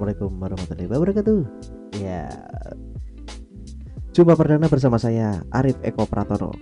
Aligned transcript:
Assalamualaikum 0.00 0.32
warahmatullahi 0.40 0.88
wabarakatuh. 0.96 1.40
Ya, 2.00 2.24
jumpa 4.16 4.32
perdana 4.32 4.64
bersama 4.64 4.96
saya 4.96 5.44
Arif 5.52 5.76
Eko 5.84 6.08
Pratono 6.08 6.56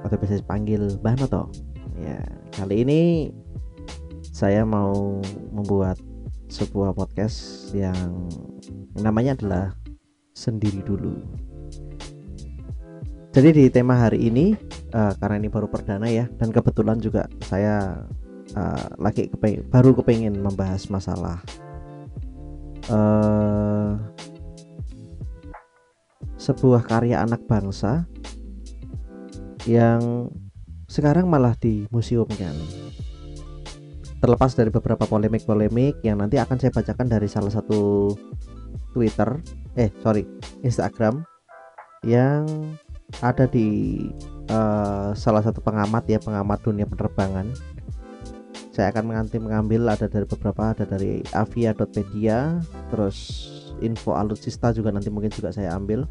atau 0.00 0.16
biasa 0.16 0.40
dipanggil 0.40 0.96
Banoto. 0.96 1.52
Ya, 2.00 2.24
kali 2.56 2.88
ini 2.88 3.00
saya 4.32 4.64
mau 4.64 5.20
membuat 5.52 6.00
sebuah 6.48 6.96
podcast 6.96 7.68
yang 7.76 8.16
namanya 8.96 9.36
adalah 9.36 9.76
sendiri 10.32 10.80
dulu. 10.80 11.20
Jadi 13.36 13.48
di 13.60 13.64
tema 13.68 14.08
hari 14.08 14.24
ini 14.24 14.56
uh, 14.96 15.12
karena 15.20 15.36
ini 15.36 15.52
baru 15.52 15.68
perdana 15.68 16.08
ya 16.08 16.24
dan 16.40 16.48
kebetulan 16.48 16.96
juga 16.96 17.28
saya 17.44 18.08
uh, 18.56 18.88
lagi 18.96 19.28
kepeng 19.28 19.68
baru 19.68 19.92
kepengen 20.00 20.40
membahas 20.40 20.88
masalah 20.88 21.44
uh, 22.88 23.96
sebuah 26.38 26.82
karya 26.88 27.20
anak 27.24 27.44
bangsa 27.44 28.08
yang 29.68 30.32
sekarang 30.88 31.28
malah 31.28 31.52
dimuseumkan 31.60 32.56
terlepas 34.18 34.56
dari 34.56 34.72
beberapa 34.72 35.04
polemik-polemik 35.06 36.02
yang 36.02 36.18
nanti 36.18 36.40
akan 36.40 36.58
saya 36.58 36.74
bacakan 36.74 37.06
dari 37.06 37.28
salah 37.30 37.52
satu 37.52 38.10
Twitter 38.96 39.38
eh 39.78 39.92
sorry 40.02 40.26
Instagram 40.64 41.22
yang 42.02 42.48
ada 43.22 43.46
di 43.46 43.96
uh, 44.50 45.14
salah 45.14 45.42
satu 45.44 45.62
pengamat 45.62 46.08
ya 46.10 46.18
pengamat 46.18 46.58
dunia 46.64 46.88
penerbangan 46.88 47.46
saya 48.78 48.94
akan 48.94 49.10
menganti 49.10 49.42
mengambil 49.42 49.90
ada 49.90 50.06
dari 50.06 50.22
beberapa 50.22 50.70
ada 50.70 50.86
dari 50.86 51.18
avia.pedia 51.34 52.62
terus 52.94 53.50
info 53.82 54.14
alutsista 54.14 54.70
juga 54.70 54.94
nanti 54.94 55.10
mungkin 55.10 55.34
juga 55.34 55.50
saya 55.50 55.74
ambil 55.74 56.06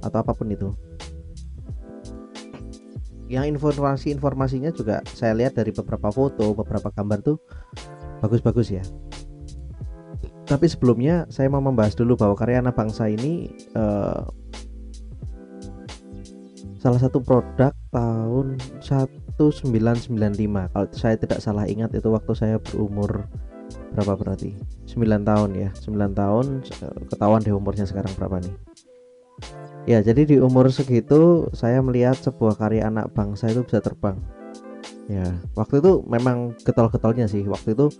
atau 0.00 0.24
apa 0.24 0.32
pun 0.32 0.48
itu. 0.48 0.72
Yang 3.28 3.60
informasi 3.60 4.08
informasinya 4.08 4.72
juga 4.72 5.04
saya 5.12 5.36
lihat 5.36 5.52
dari 5.60 5.68
beberapa 5.68 6.08
foto 6.08 6.56
beberapa 6.56 6.88
gambar 6.88 7.20
tuh 7.20 7.36
bagus-bagus 8.24 8.72
ya. 8.72 8.84
Tapi 10.48 10.72
sebelumnya 10.72 11.28
saya 11.28 11.52
mau 11.52 11.60
membahas 11.60 11.92
dulu 11.92 12.16
bahwa 12.16 12.40
karya 12.40 12.64
anak 12.64 12.72
bangsa 12.72 13.04
ini 13.12 13.52
uh, 13.76 14.24
salah 16.80 17.04
satu 17.04 17.20
produk 17.20 17.76
tahun 17.92 18.56
1995 19.36 20.72
kalau 20.72 20.88
saya 20.96 21.16
tidak 21.20 21.44
salah 21.44 21.68
ingat 21.68 21.92
itu 21.92 22.08
waktu 22.08 22.32
saya 22.32 22.56
berumur 22.56 23.28
berapa 23.92 24.16
berarti? 24.16 24.56
9 24.88 25.28
tahun 25.28 25.50
ya 25.52 25.70
9 25.76 25.92
tahun 26.16 26.46
ketahuan 27.12 27.40
deh 27.44 27.52
umurnya 27.52 27.84
sekarang 27.84 28.12
berapa 28.16 28.40
nih. 28.40 28.54
Ya 29.86 30.00
jadi 30.00 30.24
di 30.24 30.36
umur 30.40 30.72
segitu 30.72 31.52
saya 31.52 31.84
melihat 31.84 32.16
sebuah 32.16 32.56
karya 32.56 32.88
anak 32.88 33.12
bangsa 33.12 33.52
itu 33.52 33.62
bisa 33.62 33.84
terbang. 33.84 34.16
Ya 35.06 35.36
waktu 35.52 35.84
itu 35.84 36.00
memang 36.08 36.56
getol-getolnya 36.64 37.28
sih. 37.28 37.44
Waktu 37.44 37.76
itu 37.76 37.92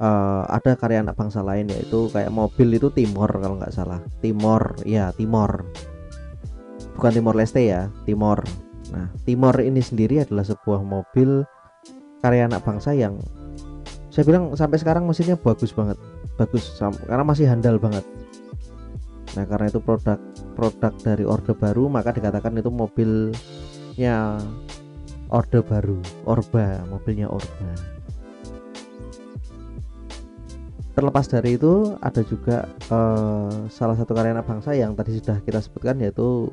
uh, 0.00 0.48
ada 0.48 0.74
karya 0.80 1.04
anak 1.04 1.14
bangsa 1.14 1.44
lain 1.44 1.68
yaitu 1.68 2.08
kayak 2.10 2.32
mobil 2.32 2.72
itu 2.72 2.88
Timor 2.88 3.30
kalau 3.36 3.60
nggak 3.60 3.76
salah. 3.76 4.00
Timor 4.24 4.80
ya 4.88 5.12
Timor. 5.12 5.68
Bukan 6.96 7.12
Timor 7.12 7.36
Leste 7.36 7.68
ya 7.68 7.92
Timor 8.08 8.42
nah 8.90 9.06
Timor 9.22 9.58
ini 9.62 9.78
sendiri 9.78 10.22
adalah 10.22 10.42
sebuah 10.42 10.82
mobil 10.82 11.46
karya 12.20 12.50
anak 12.50 12.62
bangsa 12.66 12.92
yang 12.92 13.16
saya 14.10 14.26
bilang 14.26 14.52
sampai 14.58 14.76
sekarang 14.82 15.06
mesinnya 15.06 15.38
bagus 15.38 15.70
banget. 15.70 15.96
Bagus 16.34 16.74
karena 16.82 17.22
masih 17.22 17.46
handal 17.46 17.78
banget. 17.78 18.02
Nah 19.38 19.46
karena 19.46 19.70
itu 19.70 19.78
produk 19.78 20.18
produk 20.58 20.92
dari 21.00 21.22
orde 21.22 21.54
baru 21.54 21.86
maka 21.86 22.10
dikatakan 22.10 22.58
itu 22.58 22.68
mobilnya 22.74 24.42
orde 25.30 25.62
baru 25.62 26.02
orba 26.26 26.82
mobilnya 26.90 27.30
orba. 27.30 27.70
Terlepas 30.90 31.30
dari 31.30 31.54
itu 31.54 31.94
ada 32.02 32.20
juga 32.26 32.66
uh, 32.90 33.70
salah 33.70 33.94
satu 33.94 34.10
karya 34.10 34.34
anak 34.34 34.50
bangsa 34.50 34.74
yang 34.74 34.98
tadi 34.98 35.22
sudah 35.22 35.38
kita 35.46 35.62
sebutkan 35.62 36.02
yaitu 36.02 36.50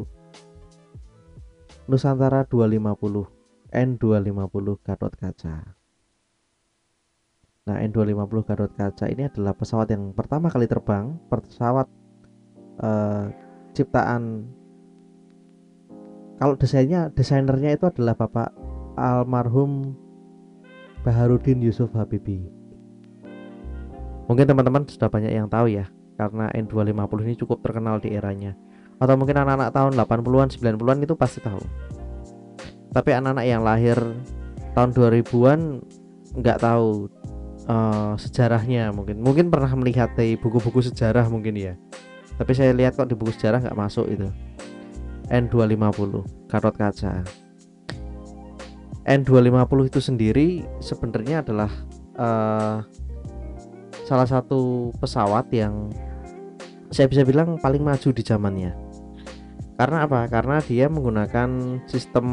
Nusantara 1.88 2.44
250 2.44 3.72
N250 3.72 4.68
Gatot 4.84 5.14
Kaca. 5.16 5.56
Nah, 7.68 7.78
N250 7.80 8.40
Gatot 8.44 8.72
Kaca 8.76 9.06
ini 9.08 9.24
adalah 9.28 9.56
pesawat 9.56 9.88
yang 9.96 10.12
pertama 10.12 10.52
kali 10.52 10.68
terbang, 10.68 11.16
pesawat 11.32 11.88
uh, 12.84 13.32
ciptaan 13.72 14.52
kalau 16.38 16.60
desainnya 16.60 17.10
desainernya 17.16 17.80
itu 17.80 17.88
adalah 17.88 18.14
Bapak 18.14 18.52
almarhum 19.00 19.96
Baharudin 21.08 21.64
Yusuf 21.64 21.90
Habibi. 21.96 22.46
Mungkin 24.28 24.44
teman-teman 24.44 24.84
sudah 24.92 25.08
banyak 25.08 25.32
yang 25.32 25.48
tahu 25.48 25.72
ya, 25.72 25.88
karena 26.20 26.52
N250 26.52 27.20
ini 27.24 27.36
cukup 27.40 27.64
terkenal 27.64 28.04
di 28.04 28.12
eranya 28.12 28.60
atau 28.98 29.14
mungkin 29.14 29.38
anak-anak 29.38 29.70
tahun 29.74 29.94
80-an 29.94 30.50
90-an 30.58 30.98
itu 31.06 31.14
pasti 31.14 31.40
tahu. 31.42 31.62
Tapi 32.94 33.10
anak-anak 33.14 33.46
yang 33.46 33.62
lahir 33.62 33.98
tahun 34.74 34.90
2000-an 34.94 35.60
nggak 36.38 36.58
tahu 36.62 37.06
uh, 37.70 38.18
sejarahnya 38.18 38.90
mungkin. 38.90 39.22
Mungkin 39.22 39.54
pernah 39.54 39.70
melihat 39.78 40.18
di 40.18 40.34
buku-buku 40.34 40.82
sejarah 40.82 41.30
mungkin 41.30 41.54
ya. 41.54 41.74
Tapi 42.38 42.52
saya 42.58 42.74
lihat 42.74 42.98
kok 42.98 43.10
di 43.10 43.18
buku 43.18 43.34
sejarah 43.38 43.62
nggak 43.62 43.78
masuk 43.78 44.10
itu. 44.10 44.30
N250 45.30 46.14
karot 46.50 46.76
kaca. 46.78 47.22
N250 49.08 49.80
itu 49.88 50.00
sendiri 50.02 50.48
sebenarnya 50.82 51.46
adalah 51.46 51.72
uh, 52.18 52.82
salah 54.10 54.28
satu 54.28 54.90
pesawat 54.98 55.52
yang 55.54 55.92
saya 56.90 57.12
bisa 57.12 57.28
bilang 57.28 57.60
paling 57.60 57.84
maju 57.84 58.10
di 58.16 58.24
zamannya 58.24 58.87
karena 59.78 60.10
apa? 60.10 60.26
Karena 60.26 60.58
dia 60.66 60.90
menggunakan 60.90 61.80
sistem 61.86 62.26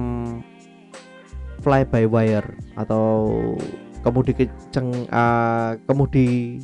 fly 1.60 1.84
by 1.84 2.08
wire 2.08 2.56
atau 2.72 3.28
kemudi 4.00 4.32
keceng 4.32 5.08
uh, 5.12 5.76
kemudi 5.84 6.56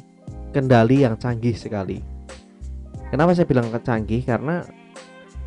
kendali 0.57 1.05
yang 1.05 1.21
canggih 1.21 1.53
sekali. 1.53 2.01
Kenapa 3.13 3.37
saya 3.37 3.45
bilang 3.45 3.69
canggih? 3.69 4.25
Karena 4.25 4.65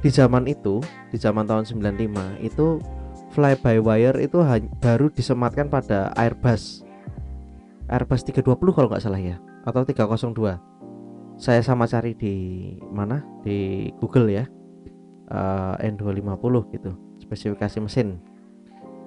di 0.05 0.09
zaman 0.13 0.45
itu, 0.45 0.85
di 1.09 1.17
zaman 1.17 1.49
tahun 1.49 1.65
95 1.65 2.45
itu 2.45 2.77
fly 3.33 3.57
by 3.57 3.81
wire 3.81 4.21
itu 4.21 4.37
baru 4.85 5.09
disematkan 5.09 5.65
pada 5.65 6.13
Airbus. 6.13 6.85
Airbus 7.89 8.21
320 8.29 8.53
kalau 8.77 8.85
nggak 8.85 9.01
salah 9.01 9.17
ya, 9.17 9.41
atau 9.65 9.81
302. 9.81 10.61
Saya 11.41 11.65
sama 11.65 11.89
cari 11.89 12.13
di 12.13 12.35
mana? 12.93 13.25
Di 13.41 13.89
Google 13.97 14.29
ya 14.29 14.45
uh, 15.29 15.75
N250 15.79 16.55
gitu 16.73 16.91
spesifikasi 17.21 17.77
mesin 17.83 18.19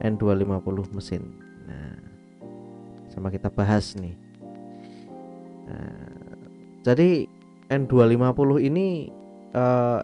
N250 0.01 0.95
mesin 0.95 1.23
nah 1.67 1.97
sama 3.11 3.33
kita 3.33 3.51
bahas 3.51 3.97
nih 3.97 4.15
nah, 5.67 6.17
jadi 6.87 7.27
N250 7.67 8.51
ini 8.63 9.11
uh, 9.57 10.01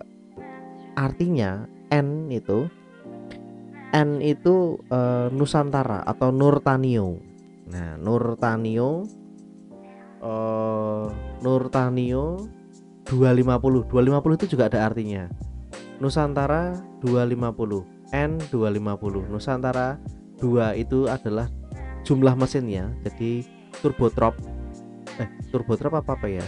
artinya 0.98 1.64
N 1.92 2.32
itu 2.32 2.66
N 3.92 4.24
itu 4.24 4.80
uh, 4.88 5.28
Nusantara 5.28 6.00
atau 6.08 6.32
Nurtanio. 6.32 7.20
Nah, 7.68 8.00
Nurtanio 8.00 9.04
uh, 10.24 11.06
Nurtanio 11.44 12.24
250. 13.04 13.92
250 13.92 14.38
itu 14.40 14.46
juga 14.56 14.72
ada 14.72 14.88
artinya. 14.88 15.28
Nusantara 16.02 16.74
250 16.98 18.10
N250 18.10 19.14
Nusantara 19.30 20.02
2 20.42 20.82
itu 20.82 21.06
adalah 21.06 21.46
jumlah 22.02 22.34
mesinnya 22.34 22.90
jadi 23.06 23.46
turbotrop. 23.78 24.34
Eh 25.22 25.30
turbotrop 25.54 25.94
apa 25.94 26.18
apa 26.18 26.26
ya? 26.26 26.42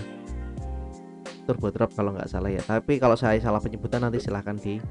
Turbotrop 1.46 1.94
kalau 1.94 2.10
nggak 2.18 2.26
salah 2.26 2.50
ya. 2.50 2.66
Tapi 2.66 2.98
kalau 2.98 3.14
saya 3.14 3.38
salah 3.38 3.62
penyebutan 3.62 4.02
nanti 4.02 4.18
silahkan 4.18 4.58
di 4.58 4.82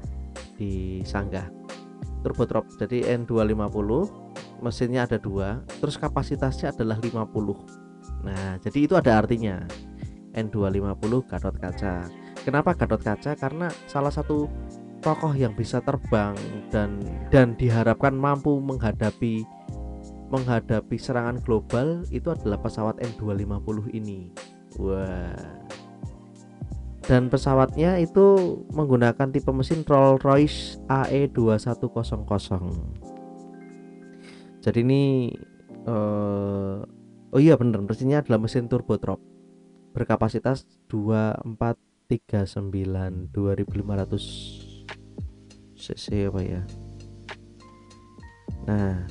disanggah. 0.56 1.44
Turbotrop 2.24 2.64
jadi 2.80 3.20
N250 3.20 4.24
mesinnya 4.64 5.04
ada 5.04 5.20
dua 5.20 5.60
terus 5.76 6.00
kapasitasnya 6.00 6.72
adalah 6.72 6.96
50 6.96 7.20
nah 8.24 8.56
jadi 8.64 8.78
itu 8.88 8.96
ada 8.96 9.20
artinya. 9.20 9.60
N250 10.34 11.30
Gatot 11.30 11.56
Kaca 11.60 12.23
Kenapa 12.44 12.76
Gatot 12.76 13.00
Kaca? 13.00 13.32
Karena 13.32 13.72
salah 13.88 14.12
satu 14.12 14.46
tokoh 15.00 15.32
yang 15.32 15.56
bisa 15.56 15.80
terbang 15.80 16.36
dan 16.68 17.00
dan 17.32 17.56
diharapkan 17.56 18.12
mampu 18.12 18.56
menghadapi 18.60 19.44
menghadapi 20.28 20.96
serangan 20.96 21.40
global 21.40 22.04
itu 22.12 22.28
adalah 22.28 22.60
pesawat 22.60 23.00
N250 23.00 23.96
ini. 23.96 24.28
Wah. 24.76 25.36
Dan 27.04 27.28
pesawatnya 27.28 28.00
itu 28.00 28.60
menggunakan 28.72 29.28
tipe 29.28 29.52
mesin 29.52 29.84
Rolls-Royce 29.84 30.80
AE2100. 30.88 32.64
Jadi 34.64 34.78
ini 34.80 35.28
uh, 35.84 36.80
oh 37.32 37.40
iya 37.40 37.60
bener 37.60 37.84
mesinnya 37.84 38.24
adalah 38.24 38.40
mesin 38.40 38.72
turboprop 38.72 39.20
berkapasitas 39.92 40.64
2439 42.08 43.32
2500 43.32 44.74
cc 45.74 46.06
apa 46.28 46.40
ya? 46.40 46.62
Nah 48.64 49.04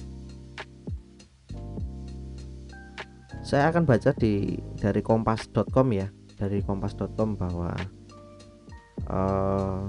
saya 3.43 3.69
akan 3.69 3.85
baca 3.85 4.15
di 4.17 4.57
dari 4.79 5.03
kompas.com 5.03 5.87
ya 5.93 6.07
dari 6.39 6.63
kompas.com 6.65 7.37
bahwa 7.37 7.75
uh, 9.11 9.85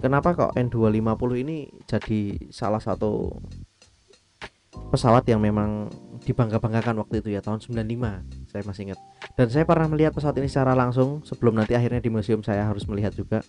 kenapa 0.00 0.32
kok 0.32 0.56
N250 0.56 1.30
ini 1.42 1.68
jadi 1.84 2.20
salah 2.48 2.80
satu 2.80 3.36
pesawat 4.94 5.26
yang 5.26 5.42
memang 5.42 5.90
dibangga-banggakan 6.26 6.98
waktu 6.98 7.22
itu 7.22 7.38
ya 7.38 7.40
tahun 7.40 7.62
95 7.62 8.50
saya 8.50 8.62
masih 8.66 8.82
ingat. 8.90 8.98
Dan 9.38 9.46
saya 9.46 9.62
pernah 9.62 9.86
melihat 9.86 10.10
pesawat 10.10 10.34
ini 10.42 10.50
secara 10.50 10.74
langsung 10.74 11.22
sebelum 11.22 11.54
nanti 11.54 11.78
akhirnya 11.78 12.02
di 12.02 12.10
museum 12.10 12.42
saya 12.42 12.66
harus 12.66 12.82
melihat 12.90 13.14
juga. 13.14 13.46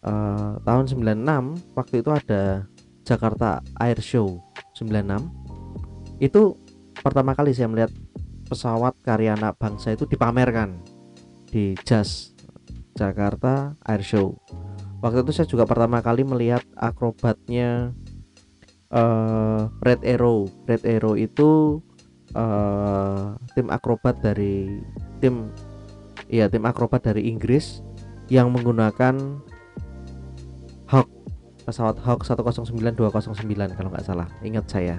Uh, 0.00 0.56
tahun 0.64 0.88
96 0.88 1.76
waktu 1.76 1.94
itu 2.00 2.08
ada 2.08 2.64
Jakarta 3.04 3.60
Air 3.76 4.00
Show 4.00 4.40
96 4.72 5.28
itu 6.24 6.56
pertama 7.04 7.36
kali 7.36 7.52
saya 7.52 7.68
melihat 7.68 7.92
pesawat 8.48 8.96
karya 9.04 9.36
anak 9.36 9.60
bangsa 9.60 9.92
itu 9.92 10.08
dipamerkan 10.08 10.80
di 11.52 11.76
JAS 11.84 12.32
Jakarta 12.96 13.76
Air 13.84 14.00
Show. 14.00 14.40
Waktu 15.00 15.24
itu 15.24 15.32
saya 15.32 15.48
juga 15.48 15.64
pertama 15.64 16.04
kali 16.04 16.24
melihat 16.24 16.60
akrobatnya 16.76 17.96
uh, 18.92 19.70
Red 19.80 20.04
Arrow. 20.04 20.50
Red 20.68 20.84
Arrow 20.84 21.16
itu 21.16 21.80
uh, 22.34 23.34
tim 23.54 23.66
akrobat 23.70 24.18
dari 24.22 24.82
tim 25.18 25.50
ya 26.30 26.46
tim 26.46 26.62
akrobat 26.66 27.02
dari 27.02 27.26
Inggris 27.26 27.82
yang 28.30 28.54
menggunakan 28.54 29.42
Hawk 30.86 31.08
pesawat 31.66 31.98
Hawk 32.02 32.26
109209 32.26 33.78
kalau 33.78 33.90
nggak 33.90 34.06
salah. 34.06 34.26
Ingat 34.42 34.66
saya. 34.70 34.96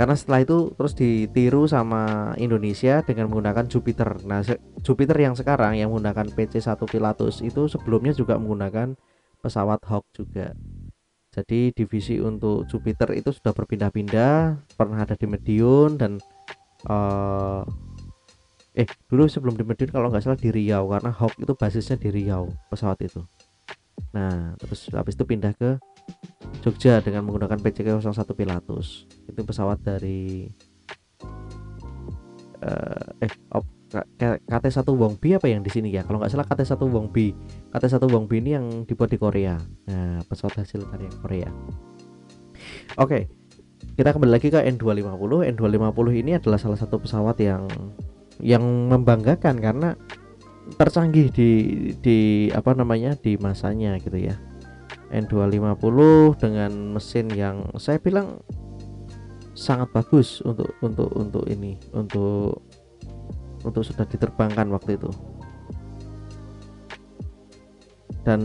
Karena 0.00 0.16
setelah 0.16 0.40
itu 0.40 0.72
terus 0.80 0.96
ditiru 0.96 1.68
sama 1.68 2.32
Indonesia 2.40 3.04
dengan 3.04 3.28
menggunakan 3.28 3.68
Jupiter. 3.68 4.16
Nah 4.24 4.40
Jupiter 4.80 5.16
yang 5.20 5.36
sekarang 5.36 5.76
yang 5.76 5.92
menggunakan 5.92 6.32
PC1 6.32 6.80
Pilatus 6.88 7.44
itu 7.44 7.68
sebelumnya 7.68 8.16
juga 8.16 8.40
menggunakan 8.40 8.96
pesawat 9.44 9.84
Hawk 9.84 10.08
juga 10.16 10.56
jadi 11.30 11.70
divisi 11.70 12.18
untuk 12.18 12.66
Jupiter 12.66 13.14
itu 13.14 13.30
sudah 13.30 13.54
berpindah-pindah 13.54 14.66
pernah 14.74 15.06
ada 15.06 15.14
di 15.14 15.30
Medion 15.30 15.94
dan 15.94 16.18
uh, 16.90 17.62
eh 18.74 18.86
dulu 19.06 19.30
sebelum 19.30 19.54
di 19.54 19.62
Medion 19.62 19.94
kalau 19.94 20.10
nggak 20.10 20.26
salah 20.26 20.38
di 20.38 20.50
Riau 20.50 20.90
karena 20.90 21.14
Hawk 21.14 21.38
itu 21.38 21.54
basisnya 21.54 21.94
di 22.02 22.10
Riau 22.10 22.50
pesawat 22.66 22.98
itu. 23.06 23.22
Nah 24.10 24.58
terus 24.58 24.90
habis 24.90 25.14
itu 25.14 25.22
pindah 25.22 25.54
ke 25.54 25.78
Jogja 26.66 26.98
dengan 26.98 27.22
menggunakan 27.30 27.62
PCK-01 27.62 28.26
Pilatus. 28.34 29.06
Itu 29.30 29.46
pesawat 29.46 29.86
dari 29.86 30.50
uh, 32.58 33.22
eh 33.22 33.32
op, 33.54 33.64
KT1 33.90 34.86
Wong 34.94 35.18
B 35.18 35.34
apa 35.34 35.50
yang 35.50 35.66
di 35.66 35.70
sini 35.70 35.90
ya? 35.90 36.06
Kalau 36.06 36.22
nggak 36.22 36.30
salah 36.30 36.46
KT1 36.46 36.82
Wong 36.86 37.10
B 37.10 37.34
KT1 37.74 38.04
Wong 38.06 38.30
B 38.30 38.38
ini 38.38 38.54
yang 38.54 38.66
dibuat 38.86 39.10
di 39.10 39.18
Korea. 39.18 39.58
Nah 39.90 40.22
pesawat 40.26 40.62
hasil 40.62 40.86
karya 40.86 41.10
Korea. 41.18 41.50
Oke 42.96 43.26
kita 43.96 44.14
kembali 44.14 44.32
lagi 44.32 44.48
ke 44.48 44.60
N250 44.60 45.56
N250 45.56 46.06
ini 46.14 46.32
adalah 46.38 46.58
salah 46.60 46.78
satu 46.78 47.02
pesawat 47.02 47.36
yang 47.42 47.66
yang 48.40 48.64
membanggakan 48.88 49.60
karena 49.60 49.98
tercanggih 50.78 51.28
di 51.34 51.50
di 51.98 52.48
apa 52.54 52.72
namanya 52.76 53.18
di 53.18 53.34
masanya 53.36 53.98
gitu 53.98 54.16
ya. 54.16 54.38
N250 55.10 55.98
dengan 56.38 56.70
mesin 56.94 57.26
yang 57.34 57.66
saya 57.82 57.98
bilang 57.98 58.38
sangat 59.58 59.90
bagus 59.90 60.38
untuk 60.46 60.70
untuk 60.80 61.10
untuk 61.18 61.44
ini 61.50 61.76
untuk 61.90 62.62
untuk 63.64 63.84
sudah 63.84 64.04
diterbangkan 64.08 64.68
waktu 64.72 64.96
itu. 64.96 65.10
Dan 68.20 68.40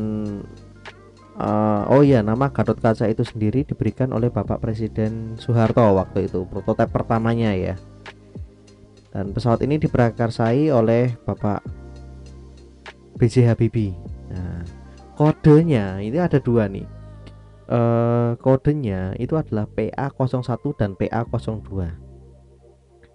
uh, 1.35 1.83
oh 1.91 2.01
iya 2.01 2.23
nama 2.23 2.47
Gatot 2.51 2.79
Kaca 2.79 3.05
itu 3.11 3.27
sendiri 3.27 3.67
diberikan 3.67 4.15
oleh 4.15 4.31
Bapak 4.31 4.63
Presiden 4.63 5.35
Soeharto 5.35 5.83
waktu 5.95 6.31
itu 6.31 6.47
prototipe 6.47 6.91
pertamanya 6.91 7.51
ya. 7.55 7.75
Dan 9.15 9.31
pesawat 9.31 9.63
ini 9.63 9.79
diprakarsai 9.79 10.71
oleh 10.71 11.15
Bapak 11.23 11.63
BJ 13.15 13.47
Habibie. 13.51 13.95
Nah 14.31 14.63
kodenya 15.15 16.03
ini 16.03 16.19
ada 16.19 16.39
dua 16.39 16.67
nih. 16.67 16.87
Uh, 17.65 18.37
kodenya 18.45 19.17
itu 19.17 19.33
adalah 19.33 19.65
PA01 19.73 20.61
dan 20.77 20.93
PA02 20.93 21.89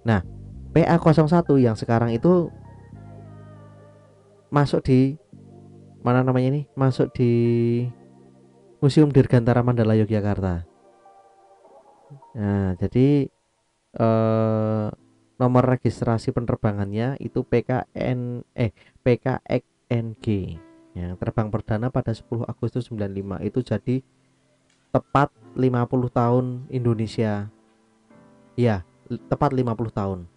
nah 0.00 0.24
PA01 0.70 1.46
yang 1.58 1.74
sekarang 1.74 2.14
itu 2.14 2.46
masuk 4.54 4.86
di 4.86 5.18
mana 6.00 6.22
namanya 6.22 6.54
ini? 6.54 6.62
Masuk 6.78 7.10
di 7.12 7.32
Museum 8.78 9.10
Dirgantara 9.10 9.60
Mandala 9.66 9.98
Yogyakarta. 9.98 10.64
Nah 12.38 12.78
jadi 12.78 13.26
eh, 13.98 14.86
nomor 15.40 15.64
registrasi 15.66 16.30
penerbangannya 16.30 17.18
itu 17.18 17.42
PKN 17.42 18.46
eh 18.54 18.70
PKXNG 19.02 20.26
yang 20.94 21.14
terbang 21.18 21.50
perdana 21.50 21.90
pada 21.90 22.14
10 22.14 22.46
Agustus 22.46 22.90
95 22.90 23.46
itu 23.46 23.58
jadi 23.62 23.96
tepat 24.94 25.34
50 25.58 26.14
tahun 26.14 26.44
Indonesia. 26.70 27.50
Ya 28.54 28.86
tepat 29.26 29.50
50 29.50 29.90
tahun 29.90 30.29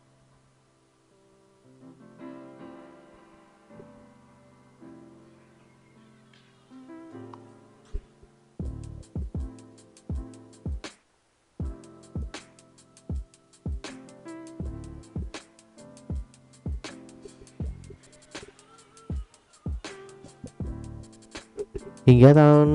Hingga 22.03 22.35
tahun 22.35 22.69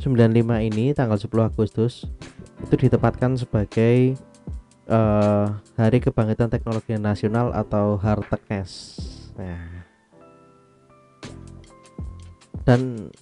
95 0.00 0.68
ini 0.72 0.96
tanggal 0.96 1.20
10 1.20 1.28
Agustus 1.44 2.08
itu 2.64 2.74
ditempatkan 2.88 3.36
sebagai 3.36 4.16
uh, 4.88 5.60
Hari 5.76 6.00
Kebangkitan 6.00 6.48
Teknologi 6.48 6.96
Nasional 6.96 7.52
atau 7.52 8.00
Hartekes. 8.00 8.96
Nah. 9.36 9.84
Dan 12.64 13.12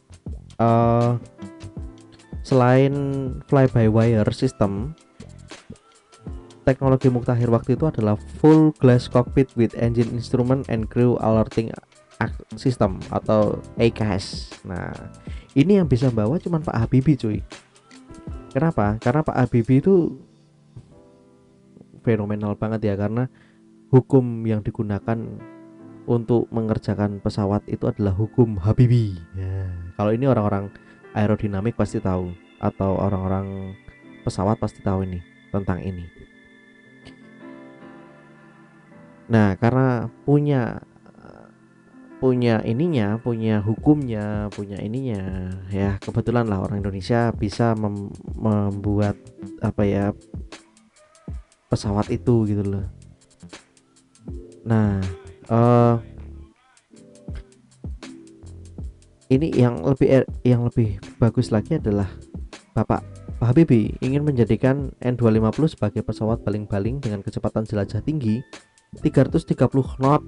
uh, 0.62 1.18
selain 2.46 2.94
fly 3.50 3.66
by 3.74 3.86
wire 3.90 4.30
system 4.30 4.94
teknologi 6.68 7.08
Muktahir 7.08 7.48
waktu 7.48 7.80
itu 7.80 7.88
adalah 7.88 8.20
full 8.38 8.76
glass 8.76 9.08
cockpit 9.08 9.48
with 9.56 9.72
engine 9.80 10.12
instrument 10.12 10.68
and 10.68 10.92
crew 10.92 11.16
alerting 11.24 11.72
sistem 12.58 12.98
atau 13.12 13.62
AKS. 13.78 14.58
Nah, 14.66 14.90
ini 15.54 15.78
yang 15.78 15.86
bisa 15.86 16.10
bawa 16.10 16.38
cuman 16.42 16.62
Pak 16.62 16.76
Habibie 16.76 17.18
cuy. 17.18 17.38
Kenapa? 18.50 18.98
Karena 18.98 19.22
Pak 19.22 19.36
Habibie 19.38 19.78
itu 19.78 20.18
fenomenal 22.02 22.56
banget 22.56 22.88
ya 22.88 22.94
karena 22.96 23.28
hukum 23.92 24.24
yang 24.48 24.64
digunakan 24.64 25.18
untuk 26.08 26.48
mengerjakan 26.48 27.20
pesawat 27.20 27.62
itu 27.68 27.84
adalah 27.84 28.16
hukum 28.16 28.56
Habibie. 28.56 29.20
Ya. 29.36 29.68
Kalau 29.94 30.10
ini 30.10 30.24
orang-orang 30.24 30.72
aerodinamik 31.12 31.76
pasti 31.76 32.00
tahu 32.00 32.32
atau 32.58 32.96
orang-orang 32.98 33.76
pesawat 34.24 34.56
pasti 34.56 34.80
tahu 34.80 35.04
ini 35.04 35.20
tentang 35.52 35.84
ini. 35.84 36.08
Nah, 39.28 39.52
karena 39.60 40.08
punya 40.24 40.80
punya 42.18 42.58
ininya, 42.66 43.18
punya 43.22 43.62
hukumnya, 43.62 44.50
punya 44.50 44.78
ininya. 44.82 45.54
Ya, 45.70 45.96
kebetulan 46.02 46.50
lah 46.50 46.66
orang 46.66 46.82
Indonesia 46.82 47.30
bisa 47.30 47.78
mem 47.78 48.10
membuat 48.34 49.14
apa 49.62 49.82
ya 49.86 50.04
pesawat 51.70 52.10
itu 52.10 52.44
gitu 52.50 52.62
loh. 52.66 52.86
Nah, 54.66 54.98
uh, 55.48 55.96
ini 59.30 59.54
yang 59.54 59.80
lebih 59.86 60.08
er, 60.10 60.24
yang 60.42 60.66
lebih 60.66 60.98
bagus 61.22 61.54
lagi 61.54 61.78
adalah 61.78 62.08
Bapak 62.72 63.04
Pak 63.38 63.54
Habibie 63.54 63.94
ingin 64.02 64.26
menjadikan 64.26 64.90
N250 64.98 65.78
sebagai 65.78 66.02
pesawat 66.02 66.42
baling-baling 66.42 66.98
dengan 66.98 67.22
kecepatan 67.22 67.62
jelajah 67.62 68.02
tinggi 68.02 68.42
330 68.98 69.54
knot 69.70 70.22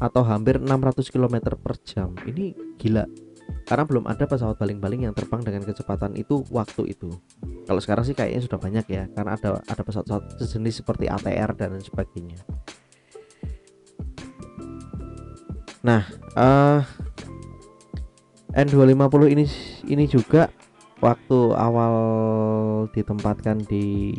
atau 0.00 0.22
hampir 0.24 0.62
600 0.62 1.12
km 1.12 1.56
per 1.58 1.74
jam. 1.84 2.14
Ini 2.24 2.76
gila 2.78 3.04
karena 3.62 3.84
belum 3.86 4.04
ada 4.10 4.24
pesawat 4.26 4.58
baling-baling 4.58 5.06
yang 5.06 5.14
terbang 5.14 5.40
dengan 5.44 5.62
kecepatan 5.62 6.18
itu 6.18 6.42
waktu 6.50 6.92
itu. 6.92 7.08
Kalau 7.64 7.78
sekarang 7.78 8.04
sih 8.04 8.14
kayaknya 8.16 8.42
sudah 8.42 8.58
banyak 8.58 8.84
ya 8.90 9.06
karena 9.14 9.38
ada 9.38 9.62
ada 9.64 9.82
pesawat-pesawat 9.86 10.42
sejenis 10.42 10.82
seperti 10.82 11.06
ATR 11.06 11.54
dan 11.54 11.78
sebagainya. 11.78 12.42
Nah 15.86 16.02
uh, 16.34 16.82
eh, 18.52 18.62
N250 18.66 19.22
ini 19.30 19.44
ini 19.88 20.04
juga 20.10 20.50
waktu 21.00 21.38
awal 21.54 21.94
ditempatkan 22.90 23.62
di 23.66 24.14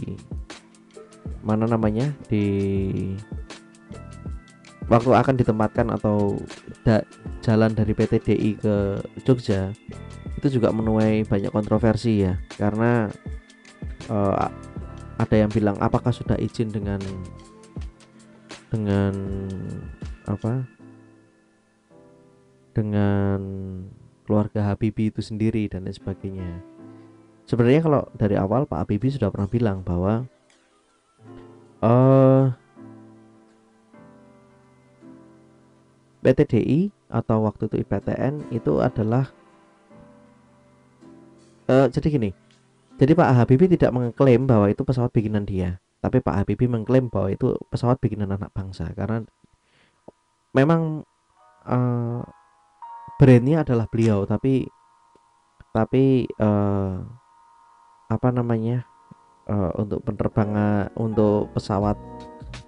mana 1.44 1.68
namanya? 1.68 2.15
Di 2.32 2.48
waktu 4.92 5.10
akan 5.12 5.36
ditempatkan 5.40 5.88
atau 5.94 6.40
da, 6.84 7.04
jalan 7.44 7.72
dari 7.72 7.94
PT 7.96 8.13
DI 8.24 8.52
ke 8.60 8.75
Jogja 9.24 9.72
itu 10.40 10.60
juga 10.60 10.75
menuai 10.75 11.24
banyak 11.24 11.52
kontroversi 11.56 12.28
ya. 12.28 12.36
Karena 12.60 13.08
uh, 14.12 14.48
ada 15.16 15.36
yang 15.36 15.52
bilang 15.52 15.80
apakah 15.80 16.12
sudah 16.12 16.36
izin 16.36 16.72
dengan 16.74 17.00
dengan 18.68 19.13
apa? 20.28 20.68
dengan 22.74 23.40
keluarga 24.25 24.74
Habibie 24.74 25.13
itu 25.13 25.22
sendiri 25.22 25.70
dan 25.70 25.86
lain 25.86 25.94
sebagainya. 25.94 26.52
Sebenarnya 27.46 27.82
kalau 27.86 28.02
dari 28.18 28.34
awal 28.34 28.66
Pak 28.66 28.84
Habibie 28.84 29.13
sudah 29.13 29.30
pernah 29.30 29.46
bilang 29.46 29.86
bahwa 29.86 30.25
uh, 31.86 32.50
PTDI 36.24 36.89
atau 37.12 37.44
waktu 37.46 37.68
itu 37.68 37.75
IPTN 37.84 38.50
itu 38.56 38.80
adalah 38.80 39.30
uh, 41.68 41.88
jadi 41.92 42.08
gini. 42.10 42.32
Jadi 42.98 43.12
Pak 43.18 43.30
Habibie 43.36 43.68
tidak 43.68 43.92
mengklaim 43.92 44.48
bahwa 44.48 44.70
itu 44.70 44.86
pesawat 44.86 45.12
bikinan 45.12 45.44
dia. 45.44 45.82
Tapi 46.00 46.24
Pak 46.24 46.44
Habibie 46.44 46.72
mengklaim 46.72 47.12
bahwa 47.12 47.34
itu 47.34 47.58
pesawat 47.68 48.00
bikinan 48.00 48.32
anak 48.32 48.53
bangsa. 48.53 48.88
Karena 48.96 49.20
memang 50.53 51.03
uh, 51.68 52.22
brandnya 53.18 53.65
adalah 53.65 53.89
beliau. 53.89 54.24
Tapi 54.30 54.70
tapi 55.74 56.30
uh, 56.38 57.01
apa 58.13 58.30
namanya 58.30 58.86
uh, 59.50 59.74
untuk 59.82 60.06
penerbangan 60.06 60.94
untuk 60.94 61.50
pesawat 61.58 61.98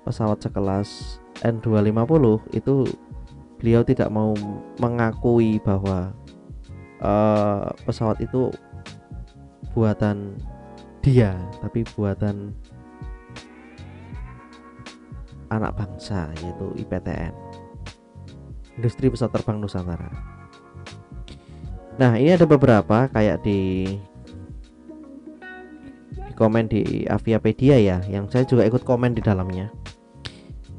pesawat 0.01 0.41
sekelas 0.41 1.21
N250 1.45 2.25
itu 2.57 2.89
beliau 3.65 3.81
tidak 3.81 4.13
mau 4.13 4.37
mengakui 4.77 5.57
bahwa 5.57 6.13
uh, 7.01 7.73
pesawat 7.81 8.21
itu 8.21 8.53
buatan 9.73 10.37
dia 11.01 11.33
tapi 11.65 11.81
buatan 11.97 12.53
anak 15.49 15.73
bangsa 15.73 16.29
yaitu 16.45 16.77
IPTN 16.77 17.33
Industri 18.77 19.09
Pesawat 19.09 19.33
Terbang 19.33 19.57
Nusantara. 19.57 20.13
Nah 21.97 22.21
ini 22.21 22.37
ada 22.37 22.45
beberapa 22.45 23.09
kayak 23.09 23.41
di, 23.41 23.97
di 26.13 26.31
komen 26.37 26.69
di 26.69 27.09
Aviapedia 27.09 27.81
ya 27.81 27.97
yang 28.05 28.29
saya 28.29 28.45
juga 28.45 28.61
ikut 28.61 28.85
komen 28.85 29.17
di 29.17 29.25
dalamnya 29.25 29.73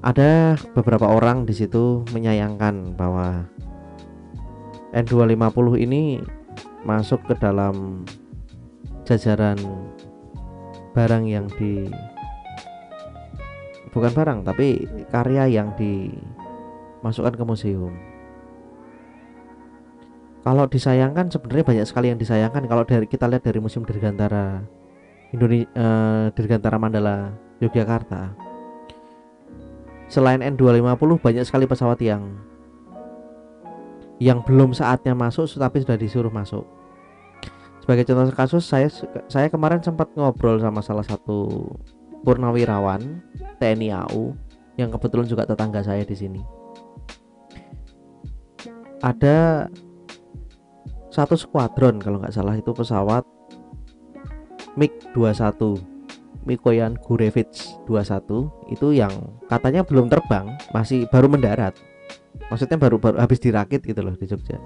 ada 0.06 0.54
beberapa 0.70 1.10
orang 1.10 1.50
di 1.50 1.50
situ 1.50 2.06
menyayangkan 2.14 2.94
bahwa 2.94 3.42
N250 4.94 5.82
ini 5.82 6.22
masuk 6.86 7.26
ke 7.26 7.34
dalam 7.42 8.06
jajaran 9.02 9.58
barang 10.94 11.26
yang 11.26 11.50
di 11.58 11.90
bukan 13.90 14.14
barang 14.14 14.38
tapi 14.46 14.86
karya 15.10 15.50
yang 15.50 15.74
dimasukkan 15.74 17.34
ke 17.34 17.42
museum. 17.42 17.90
Kalau 20.46 20.70
disayangkan 20.70 21.34
sebenarnya 21.34 21.66
banyak 21.66 21.86
sekali 21.90 22.14
yang 22.14 22.22
disayangkan 22.22 22.70
kalau 22.70 22.86
dari 22.86 23.10
kita 23.10 23.26
lihat 23.26 23.42
dari 23.42 23.58
Museum 23.58 23.82
Dirgantara 23.82 24.62
Indonesia 25.34 25.66
eh, 25.74 26.26
Dirgantara 26.38 26.78
Mandala 26.78 27.34
Yogyakarta 27.58 28.45
selain 30.06 30.42
N250 30.42 31.10
banyak 31.18 31.44
sekali 31.46 31.64
pesawat 31.66 31.98
yang 32.02 32.38
yang 34.16 34.40
belum 34.40 34.72
saatnya 34.72 35.12
masuk 35.12 35.50
tapi 35.58 35.82
sudah 35.84 35.98
disuruh 35.98 36.32
masuk. 36.32 36.64
Sebagai 37.84 38.08
contoh 38.08 38.34
kasus 38.34 38.64
saya 38.66 38.88
saya 39.30 39.46
kemarin 39.46 39.78
sempat 39.78 40.10
ngobrol 40.18 40.58
sama 40.58 40.82
salah 40.82 41.06
satu 41.06 41.70
purnawirawan 42.26 43.22
TNI 43.62 43.88
AU 44.08 44.34
yang 44.80 44.90
kebetulan 44.90 45.26
juga 45.28 45.46
tetangga 45.46 45.84
saya 45.84 46.02
di 46.02 46.16
sini. 46.16 46.42
Ada 49.04 49.68
satu 51.12 51.36
skuadron 51.36 52.00
kalau 52.00 52.18
nggak 52.20 52.34
salah 52.34 52.56
itu 52.56 52.72
pesawat 52.72 53.24
MiG 54.76 54.92
21 55.16 55.95
Mikoyan 56.46 56.94
Gurevich 57.02 57.76
21 57.90 58.70
itu 58.70 58.94
yang 58.94 59.10
katanya 59.50 59.82
belum 59.82 60.06
terbang, 60.06 60.54
masih 60.70 61.10
baru 61.10 61.26
mendarat. 61.26 61.74
Maksudnya 62.46 62.78
baru 62.78 63.02
baru 63.02 63.18
habis 63.18 63.42
dirakit 63.42 63.82
gitu 63.82 64.00
loh 64.00 64.14
di 64.14 64.30
Jogja. 64.30 64.56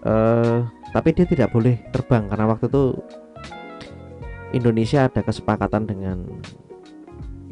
Uh, 0.00 0.64
tapi 0.94 1.12
dia 1.12 1.28
tidak 1.28 1.52
boleh 1.52 1.76
terbang 1.92 2.24
karena 2.30 2.48
waktu 2.48 2.72
itu 2.72 2.96
Indonesia 4.56 5.04
ada 5.04 5.20
kesepakatan 5.20 5.84
dengan 5.84 6.24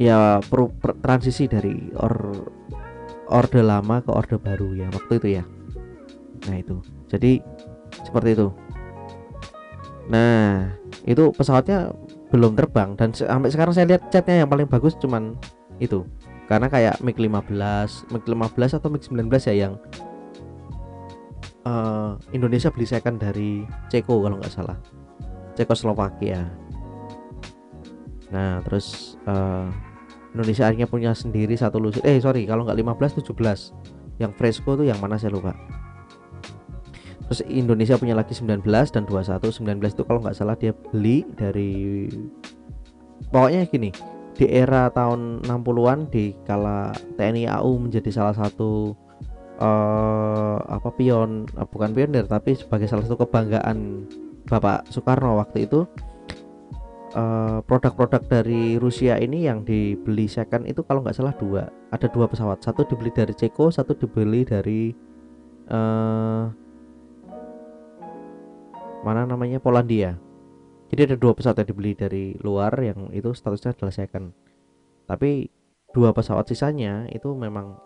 ya 0.00 0.40
per, 0.40 0.72
per, 0.80 0.96
transisi 1.04 1.44
dari 1.44 1.92
or 1.98 2.46
orde 3.28 3.60
lama 3.60 4.00
ke 4.00 4.08
orde 4.08 4.40
baru 4.40 4.72
ya 4.72 4.88
waktu 4.94 5.12
itu 5.18 5.28
ya. 5.42 5.44
Nah 6.48 6.56
itu. 6.56 6.80
Jadi 7.10 7.42
seperti 8.06 8.38
itu. 8.38 8.48
Nah, 10.08 10.72
itu 11.04 11.28
pesawatnya 11.36 11.92
belum 12.32 12.56
terbang. 12.56 12.94
Dan 12.96 13.12
sampai 13.12 13.48
sekarang 13.52 13.74
saya 13.74 13.88
lihat 13.88 14.08
catnya 14.12 14.44
yang 14.44 14.50
paling 14.50 14.68
bagus 14.68 14.96
cuman 15.00 15.36
itu. 15.78 16.04
Karena 16.48 16.72
kayak 16.72 17.04
MiG 17.04 17.20
15 17.20 18.08
MiG 18.08 18.24
15 18.24 18.78
atau 18.80 18.88
MiG 18.88 19.04
19 19.12 19.48
ya 19.52 19.54
yang 19.68 19.74
uh, 21.68 22.16
Indonesia 22.32 22.72
beli 22.72 22.88
second 22.88 23.20
dari 23.20 23.64
Ceko 23.92 24.24
kalau 24.24 24.40
nggak 24.40 24.52
salah. 24.52 24.76
Cekoslovakia. 25.56 26.48
Nah 28.32 28.64
terus 28.64 29.16
uh, 29.28 29.68
Indonesia 30.32 30.68
akhirnya 30.68 30.88
punya 30.88 31.12
sendiri 31.16 31.56
satu 31.56 31.80
lusin 31.80 32.04
eh 32.04 32.20
sorry 32.20 32.44
kalau 32.44 32.64
nggak 32.64 32.76
15 32.80 33.24
17 33.24 34.20
yang 34.20 34.32
Fresco 34.36 34.76
tuh 34.76 34.84
yang 34.84 35.00
mana 35.00 35.16
saya 35.16 35.32
lupa 35.32 35.56
terus 37.28 37.44
Indonesia 37.44 38.00
punya 38.00 38.16
lagi 38.16 38.32
19 38.32 38.64
dan 38.64 39.04
21 39.04 39.52
19 39.52 39.84
itu 39.84 40.02
kalau 40.08 40.24
nggak 40.24 40.36
salah 40.36 40.56
dia 40.56 40.72
beli 40.72 41.28
dari 41.36 42.08
pokoknya 43.28 43.68
gini 43.68 43.92
di 44.32 44.46
era 44.48 44.88
tahun 44.88 45.44
60-an 45.44 46.08
di 46.08 46.32
kala 46.48 46.96
TNI 47.20 47.52
AU 47.60 47.84
menjadi 47.84 48.08
salah 48.08 48.32
satu 48.32 48.96
uh, 49.60 50.56
apa 50.72 50.88
pion 50.96 51.44
uh, 51.58 51.68
bukan 51.68 51.92
pionir 51.92 52.24
tapi 52.24 52.56
sebagai 52.56 52.88
salah 52.88 53.04
satu 53.04 53.28
kebanggaan 53.28 54.08
Bapak 54.48 54.88
Soekarno 54.88 55.36
waktu 55.36 55.68
itu 55.68 55.84
produk 57.12 57.64
produk-produk 57.64 58.22
dari 58.28 58.76
Rusia 58.76 59.16
ini 59.16 59.48
yang 59.48 59.64
dibeli 59.64 60.28
second 60.28 60.68
itu 60.68 60.84
kalau 60.84 61.00
nggak 61.00 61.16
salah 61.16 61.32
dua 61.36 61.72
ada 61.88 62.06
dua 62.08 62.28
pesawat. 62.28 62.60
Satu 62.60 62.84
dibeli 62.84 63.08
dari 63.08 63.32
Ceko 63.32 63.72
satu 63.72 63.96
dibeli 63.96 64.44
dari 64.44 64.92
uh, 65.72 66.52
mana 69.02 69.26
namanya? 69.26 69.62
Polandia. 69.62 70.18
Jadi 70.88 71.12
ada 71.12 71.16
dua 71.20 71.36
pesawat 71.36 71.60
yang 71.62 71.68
dibeli 71.68 71.92
dari 71.92 72.32
luar 72.40 72.72
yang 72.80 73.12
itu 73.12 73.36
statusnya 73.36 73.76
adalah 73.76 73.92
second. 73.92 74.32
Tapi 75.04 75.52
dua 75.92 76.16
pesawat 76.16 76.48
sisanya 76.48 77.04
itu 77.12 77.28
memang 77.36 77.76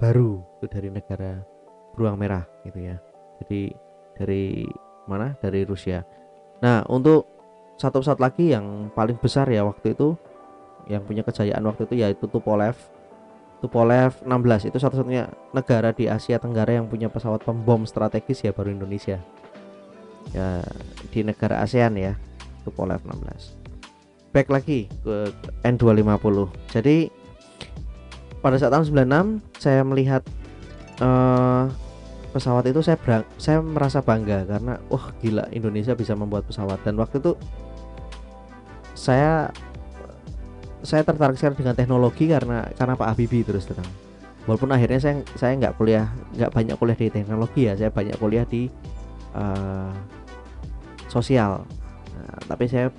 baru 0.00 0.40
itu 0.60 0.66
dari 0.72 0.88
negara 0.88 1.44
beruang 1.92 2.16
merah 2.16 2.48
gitu 2.64 2.80
ya. 2.80 2.96
Jadi 3.44 3.76
dari 4.16 4.64
mana? 5.04 5.36
Dari 5.36 5.68
Rusia. 5.68 6.00
Nah 6.64 6.80
untuk 6.88 7.28
satu 7.76 8.00
pesawat 8.00 8.20
lagi 8.20 8.52
yang 8.56 8.88
paling 8.96 9.20
besar 9.20 9.48
ya 9.52 9.64
waktu 9.64 9.92
itu 9.92 10.16
yang 10.88 11.04
punya 11.04 11.20
kejayaan 11.20 11.64
waktu 11.68 11.84
itu 11.84 11.94
yaitu 12.00 12.24
Tupolev. 12.24 12.76
Tupolev 13.60 14.16
16 14.24 14.72
itu 14.72 14.80
satu-satunya 14.80 15.28
negara 15.52 15.92
di 15.92 16.08
Asia 16.08 16.40
Tenggara 16.40 16.80
yang 16.80 16.88
punya 16.88 17.12
pesawat 17.12 17.44
pembom 17.44 17.84
strategis 17.84 18.40
ya 18.40 18.56
baru 18.56 18.72
Indonesia 18.72 19.20
ya 20.30 20.62
di 21.10 21.20
negara 21.26 21.64
ASEAN 21.64 21.98
ya 21.98 22.14
Tupolev 22.62 23.02
16 23.02 24.30
back 24.30 24.48
lagi 24.52 24.86
ke 25.02 25.34
N250 25.66 26.38
jadi 26.70 27.10
pada 28.40 28.56
saat 28.56 28.72
tahun 28.72 28.88
96 28.88 29.60
saya 29.60 29.82
melihat 29.84 30.22
uh, 31.04 31.68
pesawat 32.30 32.64
itu 32.70 32.80
saya 32.80 32.96
berang, 32.96 33.24
saya 33.36 33.58
merasa 33.60 33.98
bangga 34.00 34.46
karena 34.46 34.78
wah 34.88 34.96
oh, 34.96 35.06
gila 35.18 35.44
Indonesia 35.50 35.92
bisa 35.98 36.14
membuat 36.14 36.46
pesawat. 36.46 36.80
Dan 36.86 36.96
waktu 36.96 37.18
itu 37.18 37.34
saya 38.94 39.50
saya 40.80 41.04
tertarik 41.04 41.36
sekali 41.36 41.60
dengan 41.60 41.76
teknologi 41.76 42.30
karena 42.30 42.64
karena 42.78 42.94
Pak 42.96 43.08
Habibie 43.12 43.44
terus 43.44 43.68
terang. 43.68 43.88
Walaupun 44.48 44.72
akhirnya 44.72 44.96
saya 45.02 45.14
saya 45.36 45.52
nggak 45.58 45.76
kuliah 45.76 46.08
nggak 46.32 46.50
banyak 46.54 46.74
kuliah 46.80 46.96
di 46.96 47.08
teknologi 47.12 47.68
ya 47.68 47.76
saya 47.76 47.92
banyak 47.92 48.16
kuliah 48.16 48.48
di 48.48 48.72
uh, 49.34 49.92
sosial. 51.10 51.66
Nah, 52.14 52.38
tapi 52.46 52.70
saya 52.70 52.94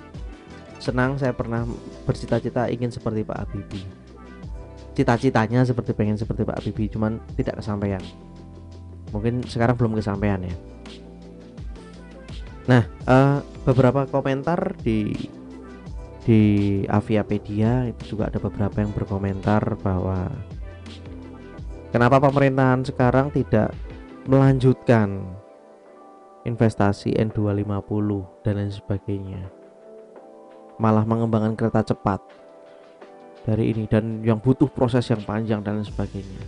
senang 0.81 1.15
saya 1.15 1.31
pernah 1.31 1.63
bercita-cita 2.03 2.67
ingin 2.67 2.89
seperti 2.89 3.21
Pak 3.21 3.37
Habibie. 3.45 3.85
Cita-citanya 4.97 5.63
seperti 5.63 5.95
pengen 5.95 6.19
seperti 6.19 6.43
Pak 6.43 6.57
Habibie 6.59 6.91
cuman 6.91 7.21
tidak 7.37 7.61
kesampaian. 7.61 8.01
Mungkin 9.15 9.45
sekarang 9.45 9.77
belum 9.77 9.95
kesampaian 9.95 10.41
ya. 10.41 10.55
Nah 12.67 12.83
uh, 13.07 13.39
beberapa 13.63 14.09
komentar 14.09 14.75
di 14.81 15.29
di 16.21 16.41
Aviapedia 16.85 17.89
itu 17.89 18.13
juga 18.13 18.29
ada 18.29 18.37
beberapa 18.37 18.77
yang 18.77 18.93
berkomentar 18.93 19.73
bahwa 19.81 20.29
kenapa 21.89 22.21
pemerintahan 22.21 22.85
sekarang 22.85 23.33
tidak 23.33 23.73
melanjutkan 24.29 25.40
investasi 26.47 27.15
N250 27.17 28.09
dan 28.45 28.53
lain 28.57 28.73
sebagainya. 28.73 29.41
Malah 30.81 31.05
mengembangkan 31.05 31.53
kereta 31.53 31.85
cepat 31.93 32.21
dari 33.45 33.73
ini 33.73 33.85
dan 33.85 34.21
yang 34.25 34.41
butuh 34.41 34.69
proses 34.69 35.05
yang 35.09 35.21
panjang 35.25 35.61
dan 35.61 35.81
lain 35.81 35.87
sebagainya. 35.87 36.41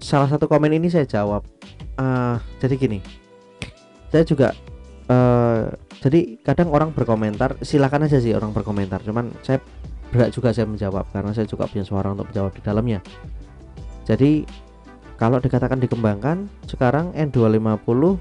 Salah 0.00 0.30
satu 0.30 0.46
komen 0.46 0.70
ini 0.70 0.86
saya 0.86 1.08
jawab 1.08 1.42
uh, 1.98 2.36
jadi 2.62 2.74
gini 2.78 3.00
saya 4.12 4.22
juga 4.22 4.48
uh, 5.10 5.66
jadi 5.98 6.38
kadang 6.46 6.70
orang 6.70 6.94
berkomentar 6.94 7.58
silakan 7.64 8.06
aja 8.06 8.22
sih 8.22 8.32
orang 8.36 8.54
berkomentar 8.54 9.02
cuman 9.02 9.34
saya 9.42 9.58
berat 10.14 10.30
juga 10.30 10.54
saya 10.54 10.70
menjawab 10.70 11.10
karena 11.10 11.34
saya 11.34 11.50
juga 11.50 11.66
punya 11.66 11.82
suara 11.82 12.14
untuk 12.14 12.30
menjawab 12.30 12.52
di 12.54 12.62
dalamnya. 12.62 13.00
Jadi 14.06 14.46
kalau 15.16 15.40
dikatakan 15.40 15.80
dikembangkan 15.80 16.48
sekarang 16.68 17.12
N250 17.16 18.20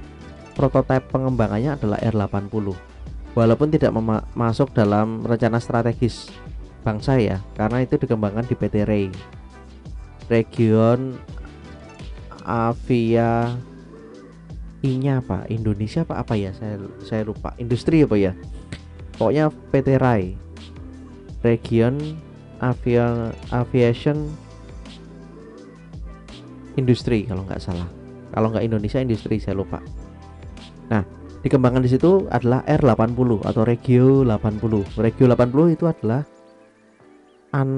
prototipe 0.55 1.07
pengembangannya 1.11 1.75
adalah 1.75 1.99
R80 1.99 2.75
walaupun 3.35 3.67
tidak 3.71 3.91
masuk 4.33 4.71
dalam 4.71 5.23
rencana 5.27 5.59
strategis 5.59 6.31
bangsa 6.87 7.19
ya 7.19 7.43
karena 7.59 7.83
itu 7.83 7.99
dikembangkan 7.99 8.47
di 8.47 8.55
PT 8.55 8.75
Ray 8.87 9.07
Region 10.31 11.19
Avia 12.45 13.53
I-nya 14.85 15.17
apa? 15.17 15.49
Indonesia 15.49 16.05
apa 16.05 16.21
apa 16.21 16.37
ya? 16.37 16.53
Saya 16.53 16.77
saya 17.01 17.25
lupa. 17.25 17.57
Industri 17.57 18.05
apa 18.05 18.13
ya? 18.21 18.37
Pokoknya 19.17 19.49
PT 19.49 19.97
Rai 19.97 20.37
Region 21.41 21.97
Avia 22.61 23.33
Aviation 23.49 24.29
Industri 26.75 27.23
kalau 27.27 27.43
nggak 27.47 27.61
salah. 27.61 27.87
Kalau 28.35 28.51
nggak 28.51 28.65
Indonesia 28.67 28.99
industri 28.99 29.39
saya 29.39 29.55
lupa. 29.55 29.79
Nah 30.91 31.03
dikembangkan 31.45 31.85
di 31.85 31.91
situ 31.93 32.25
adalah 32.27 32.65
R80 32.65 33.29
atau 33.45 33.61
Regio 33.61 34.25
80 34.25 34.97
Regio 34.97 35.25
80 35.29 35.75
itu 35.77 35.85
adalah 35.85 36.25
an 37.53 37.69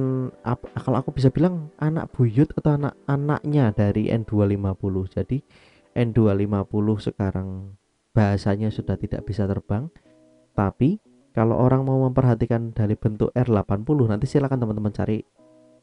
ap, 0.47 0.63
kalau 0.79 1.03
aku 1.03 1.11
bisa 1.11 1.27
bilang 1.27 1.69
anak 1.77 2.07
buyut 2.15 2.47
atau 2.55 2.79
anak 2.79 2.95
anaknya 3.11 3.75
dari 3.75 4.07
N250 4.09 4.95
jadi 5.19 5.37
N250 5.97 6.87
sekarang 7.11 7.77
bahasanya 8.13 8.73
sudah 8.73 8.97
tidak 8.97 9.25
bisa 9.25 9.45
terbang. 9.45 9.89
Tapi 10.57 10.97
kalau 11.37 11.57
orang 11.57 11.85
mau 11.85 12.01
memperhatikan 12.09 12.73
dari 12.73 12.97
bentuk 12.97 13.29
R80 13.37 13.97
nanti 14.09 14.25
silakan 14.25 14.57
teman-teman 14.57 14.89
cari 14.89 15.21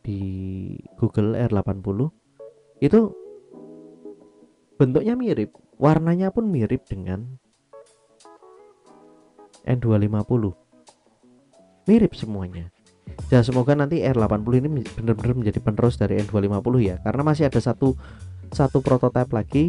di 0.02 0.20
Google 0.98 1.38
R80 1.38 2.23
itu 2.82 3.14
bentuknya 4.74 5.14
mirip 5.14 5.54
warnanya 5.78 6.34
pun 6.34 6.50
mirip 6.50 6.86
dengan 6.86 7.38
N250 9.64 10.64
mirip 11.88 12.12
semuanya. 12.16 12.72
Dan 13.28 13.44
semoga 13.44 13.76
nanti 13.76 14.00
R80 14.00 14.52
ini 14.64 14.68
benar-benar 14.84 15.36
menjadi 15.36 15.60
penerus 15.60 16.00
dari 16.00 16.18
N250 16.24 16.74
ya 16.82 16.96
karena 17.04 17.22
masih 17.22 17.46
ada 17.46 17.60
satu 17.60 17.94
satu 18.50 18.80
prototipe 18.80 19.32
lagi 19.32 19.64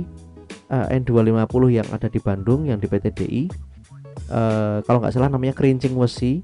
uh, 0.72 0.88
N250 0.90 1.64
yang 1.70 1.88
ada 1.92 2.08
di 2.08 2.20
Bandung 2.24 2.66
yang 2.66 2.80
di 2.80 2.88
PT 2.88 3.06
DI 3.16 3.44
uh, 4.32 4.80
kalau 4.88 5.04
nggak 5.04 5.14
salah 5.14 5.30
namanya 5.30 5.54
kerincing 5.54 5.94
wesi 5.94 6.42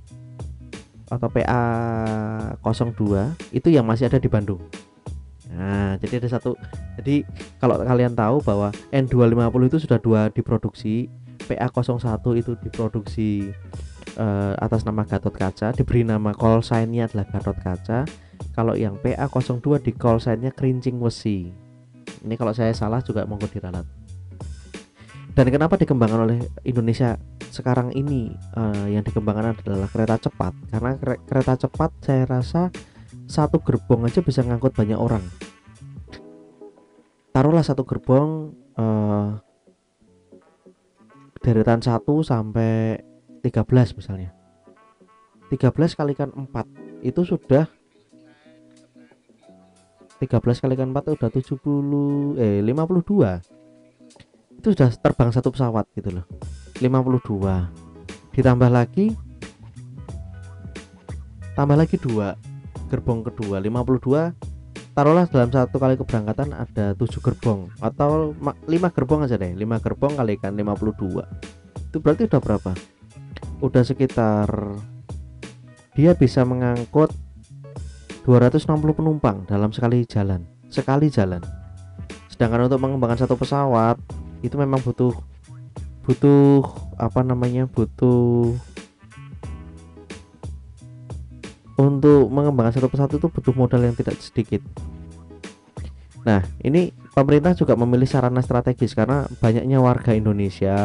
atau 1.11 1.27
PA02 1.27 3.03
itu 3.51 3.67
yang 3.67 3.83
masih 3.83 4.07
ada 4.07 4.19
di 4.19 4.31
Bandung 4.31 4.61
Nah, 5.51 5.99
jadi 5.99 6.23
ada 6.23 6.29
satu. 6.31 6.55
Jadi 6.99 7.27
kalau 7.59 7.75
kalian 7.79 8.15
tahu 8.15 8.39
bahwa 8.43 8.71
N250 8.95 9.63
itu 9.67 9.77
sudah 9.83 9.99
dua 9.99 10.21
diproduksi, 10.31 11.11
PA01 11.43 12.23
itu 12.39 12.51
diproduksi 12.63 13.51
uh, 14.15 14.55
atas 14.59 14.87
nama 14.87 15.03
Gatot 15.03 15.33
Kaca 15.35 15.75
diberi 15.75 16.07
nama 16.07 16.31
call 16.31 16.63
sign-nya 16.63 17.11
adalah 17.11 17.27
Gatot 17.27 17.57
Kaca. 17.59 17.99
Kalau 18.55 18.73
yang 18.75 18.97
PA02 18.99 19.83
di 19.83 19.91
call 19.95 20.23
sign-nya 20.23 20.51
Kerincing 20.55 20.97
Wesi. 20.99 21.51
Ini 22.21 22.35
kalau 22.37 22.53
saya 22.53 22.71
salah 22.71 23.01
juga 23.01 23.25
monggo 23.27 23.49
diralat. 23.49 23.85
Dan 25.31 25.47
kenapa 25.47 25.79
dikembangkan 25.79 26.27
oleh 26.27 26.39
Indonesia 26.67 27.15
sekarang 27.55 27.95
ini? 27.95 28.35
Uh, 28.51 28.91
yang 28.91 29.03
dikembangkan 29.03 29.55
adalah 29.55 29.87
kereta 29.87 30.27
cepat. 30.27 30.51
Karena 30.67 30.91
kereta 30.99 31.55
cepat 31.55 31.89
saya 32.03 32.27
rasa 32.27 32.67
satu 33.31 33.63
gerbong 33.63 34.03
aja 34.03 34.19
bisa 34.19 34.43
ngangkut 34.43 34.75
banyak 34.75 34.99
orang 34.99 35.23
taruhlah 37.31 37.63
satu 37.63 37.87
gerbong 37.87 38.51
uh, 38.75 39.39
deretan 41.41 41.81
1 41.81 41.99
sampai 42.23 43.01
13 43.41 43.97
misalnya. 43.97 44.31
13 45.51 45.99
kalikan 45.99 46.29
4 46.31 47.03
itu 47.03 47.21
sudah 47.27 47.67
13 50.21 50.63
kalikan 50.63 50.93
4 50.93 51.17
udah 51.17 51.29
70 51.33 52.37
eh 52.37 52.61
52 52.61 54.61
itu 54.61 54.67
sudah 54.77 54.93
terbang 54.93 55.33
satu 55.33 55.49
pesawat 55.49 55.89
gitu 55.97 56.13
loh 56.13 56.29
52 56.77 58.37
ditambah 58.37 58.69
lagi 58.69 59.17
tambah 61.57 61.73
lagi 61.73 61.97
dua 61.97 62.37
gerbong 62.87 63.25
kedua 63.25 63.57
52 63.57 64.50
taruhlah 65.01 65.25
dalam 65.25 65.49
satu 65.49 65.81
kali 65.81 65.97
keberangkatan 65.97 66.53
ada 66.53 66.93
tujuh 66.93 67.25
gerbong 67.25 67.73
atau 67.81 68.37
lima 68.69 68.93
gerbong 68.93 69.25
aja 69.25 69.33
deh. 69.33 69.49
5 69.57 69.81
gerbong 69.81 70.13
kalikan 70.13 70.53
52 70.53 71.25
itu 71.89 71.97
berarti 71.97 72.29
udah 72.29 72.37
berapa? 72.37 72.71
Udah 73.65 73.81
sekitar 73.81 74.45
dia 75.97 76.13
bisa 76.13 76.45
mengangkut 76.45 77.09
260 78.29 78.77
penumpang 78.93 79.41
dalam 79.49 79.73
sekali 79.73 80.05
jalan. 80.05 80.45
Sekali 80.69 81.09
jalan. 81.09 81.41
Sedangkan 82.29 82.69
untuk 82.69 82.77
mengembangkan 82.77 83.25
satu 83.25 83.33
pesawat 83.33 83.97
itu 84.45 84.53
memang 84.53 84.85
butuh 84.85 85.17
butuh 86.05 86.61
apa 87.01 87.25
namanya 87.25 87.65
butuh 87.65 88.53
untuk 91.81 92.29
mengembangkan 92.29 92.77
satu 92.77 92.87
pesawat 92.93 93.17
itu 93.17 93.27
butuh 93.27 93.55
modal 93.57 93.81
yang 93.81 93.97
tidak 93.97 94.21
sedikit. 94.21 94.61
Nah 96.21 96.45
ini 96.61 96.93
pemerintah 97.17 97.57
juga 97.57 97.73
memilih 97.73 98.05
sarana 98.05 98.45
strategis 98.45 98.93
karena 98.93 99.25
banyaknya 99.41 99.81
warga 99.81 100.13
Indonesia 100.13 100.77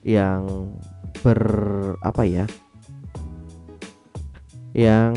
yang 0.00 0.72
ber 1.20 1.40
apa 2.00 2.24
ya 2.24 2.48
yang 4.72 5.12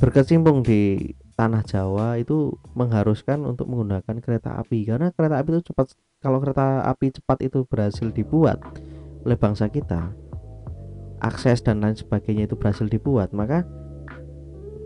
berkecimpung 0.00 0.64
di 0.64 1.12
tanah 1.36 1.62
Jawa 1.62 2.16
itu 2.16 2.56
mengharuskan 2.72 3.44
untuk 3.44 3.68
menggunakan 3.68 4.16
kereta 4.18 4.58
api. 4.58 4.88
Karena 4.88 5.12
kereta 5.12 5.36
api 5.38 5.48
itu 5.54 5.70
cepat 5.70 5.92
kalau 6.18 6.40
kereta 6.40 6.88
api 6.88 7.14
cepat 7.14 7.38
itu 7.44 7.68
berhasil 7.68 8.08
dibuat 8.10 8.58
oleh 9.22 9.36
bangsa 9.36 9.68
kita 9.68 10.10
akses 11.20 11.60
dan 11.62 11.82
lain 11.82 11.98
sebagainya 11.98 12.46
itu 12.46 12.54
berhasil 12.54 12.86
dibuat 12.86 13.34
maka 13.34 13.66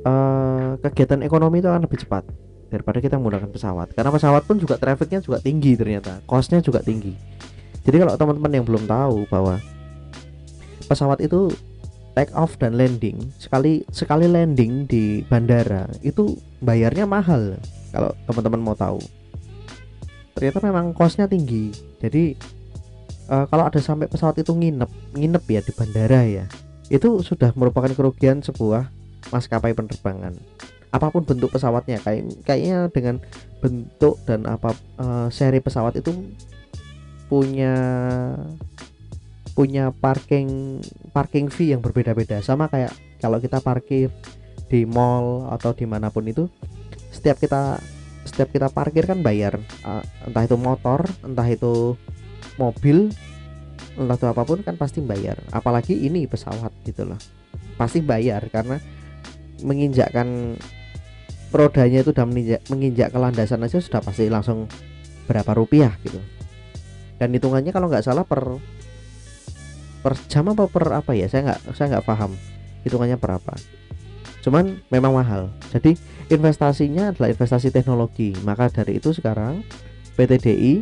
uh, 0.07 0.79
kegiatan 0.83 1.23
ekonomi 1.23 1.63
itu 1.63 1.69
akan 1.71 1.87
lebih 1.87 2.03
cepat 2.03 2.27
daripada 2.73 3.05
kita 3.05 3.21
menggunakan 3.21 3.53
pesawat. 3.53 3.93
Karena 3.93 4.09
pesawat 4.09 4.49
pun 4.49 4.57
juga 4.57 4.81
trafficnya 4.81 5.21
juga 5.21 5.39
tinggi 5.45 5.77
ternyata 5.77 6.25
costnya 6.25 6.65
juga 6.65 6.81
tinggi. 6.81 7.13
Jadi 7.83 7.97
kalau 8.01 8.15
teman-teman 8.17 8.53
yang 8.57 8.65
belum 8.65 8.85
tahu 8.89 9.29
bahwa 9.29 9.61
pesawat 10.87 11.21
itu 11.21 11.53
take 12.17 12.33
off 12.37 12.57
dan 12.61 12.77
landing 12.77 13.17
sekali 13.41 13.85
sekali 13.89 14.29
landing 14.29 14.85
di 14.85 15.25
bandara 15.25 15.89
itu 16.05 16.37
bayarnya 16.61 17.09
mahal 17.09 17.57
kalau 17.93 18.13
teman-teman 18.25 18.61
mau 18.63 18.77
tahu. 18.77 19.01
Ternyata 20.33 20.65
memang 20.65 20.97
costnya 20.97 21.29
tinggi. 21.29 21.71
Jadi 22.01 22.33
uh, 23.29 23.47
kalau 23.47 23.69
ada 23.69 23.79
sampai 23.79 24.09
pesawat 24.09 24.41
itu 24.41 24.55
nginep 24.55 24.91
nginep 25.15 25.45
ya 25.47 25.61
di 25.63 25.73
bandara 25.75 26.23
ya 26.25 26.47
itu 26.93 27.25
sudah 27.25 27.57
merupakan 27.57 27.89
kerugian 27.93 28.45
sebuah 28.45 28.93
maskapai 29.33 29.73
penerbangan. 29.73 30.37
Apa 30.93 31.09
pun 31.09 31.25
bentuk 31.25 31.57
pesawatnya 31.57 32.05
kayak 32.05 32.45
kayaknya 32.45 32.93
dengan 32.93 33.17
bentuk 33.65 34.21
dan 34.29 34.45
apa 34.45 34.77
uh, 35.01 35.33
seri 35.33 35.65
pesawat 35.65 35.97
itu 35.97 36.13
punya 37.33 37.75
punya 39.57 39.89
parking 39.89 40.81
parking 41.17 41.49
fee 41.49 41.73
yang 41.73 41.81
berbeda-beda. 41.81 42.45
Sama 42.45 42.69
kayak 42.69 42.93
kalau 43.25 43.41
kita 43.41 43.65
parkir 43.65 44.13
di 44.69 44.85
mall 44.85 45.49
atau 45.49 45.73
di 45.73 45.89
mana 45.89 46.13
pun 46.13 46.29
itu 46.29 46.45
setiap 47.09 47.41
kita 47.41 47.81
setiap 48.29 48.53
kita 48.53 48.69
parkir 48.69 49.09
kan 49.09 49.21
bayar 49.25 49.61
uh, 49.85 50.05
entah 50.29 50.45
itu 50.45 50.57
motor 50.57 51.05
entah 51.25 51.45
itu 51.49 51.97
mobil 52.57 53.13
entah 53.93 54.17
itu 54.17 54.27
apa 54.29 54.43
pun 54.49 54.65
kan 54.65 54.77
pasti 54.81 55.05
bayar. 55.05 55.37
Apalagi 55.53 55.93
ini 55.93 56.25
pesawat 56.25 56.73
gitu 56.89 57.05
loh. 57.09 57.21
Pasti 57.77 58.01
bayar 58.01 58.49
karena 58.49 58.81
menginjakkan 59.63 60.57
rodanya 61.53 62.01
itu 62.01 62.17
sudah 62.17 62.25
menginjak, 62.25 62.61
menginjak 62.73 63.09
ke 63.13 63.19
landasan 63.21 63.61
aja 63.61 63.79
sudah 63.79 64.01
pasti 64.01 64.33
langsung 64.33 64.65
berapa 65.29 65.53
rupiah 65.53 65.93
gitu. 66.01 66.19
Dan 67.21 67.37
hitungannya 67.37 67.71
kalau 67.71 67.93
nggak 67.93 68.05
salah 68.05 68.25
per 68.25 68.41
per 70.03 70.19
jam 70.27 70.51
apa 70.51 70.67
per 70.67 70.89
apa 70.91 71.13
ya? 71.13 71.29
Saya 71.29 71.53
nggak 71.53 71.61
saya 71.77 71.87
nggak 71.99 72.07
paham 72.09 72.33
hitungannya 72.83 73.21
berapa 73.21 73.55
cuman 74.43 74.83
memang 74.91 75.15
mahal. 75.15 75.43
Jadi 75.71 75.95
investasinya 76.29 77.15
adalah 77.15 77.31
investasi 77.31 77.71
teknologi. 77.71 78.35
Maka 78.43 78.69
dari 78.69 78.99
itu 78.99 79.15
sekarang 79.15 79.63
PT 80.19 80.31
DI 80.43 80.75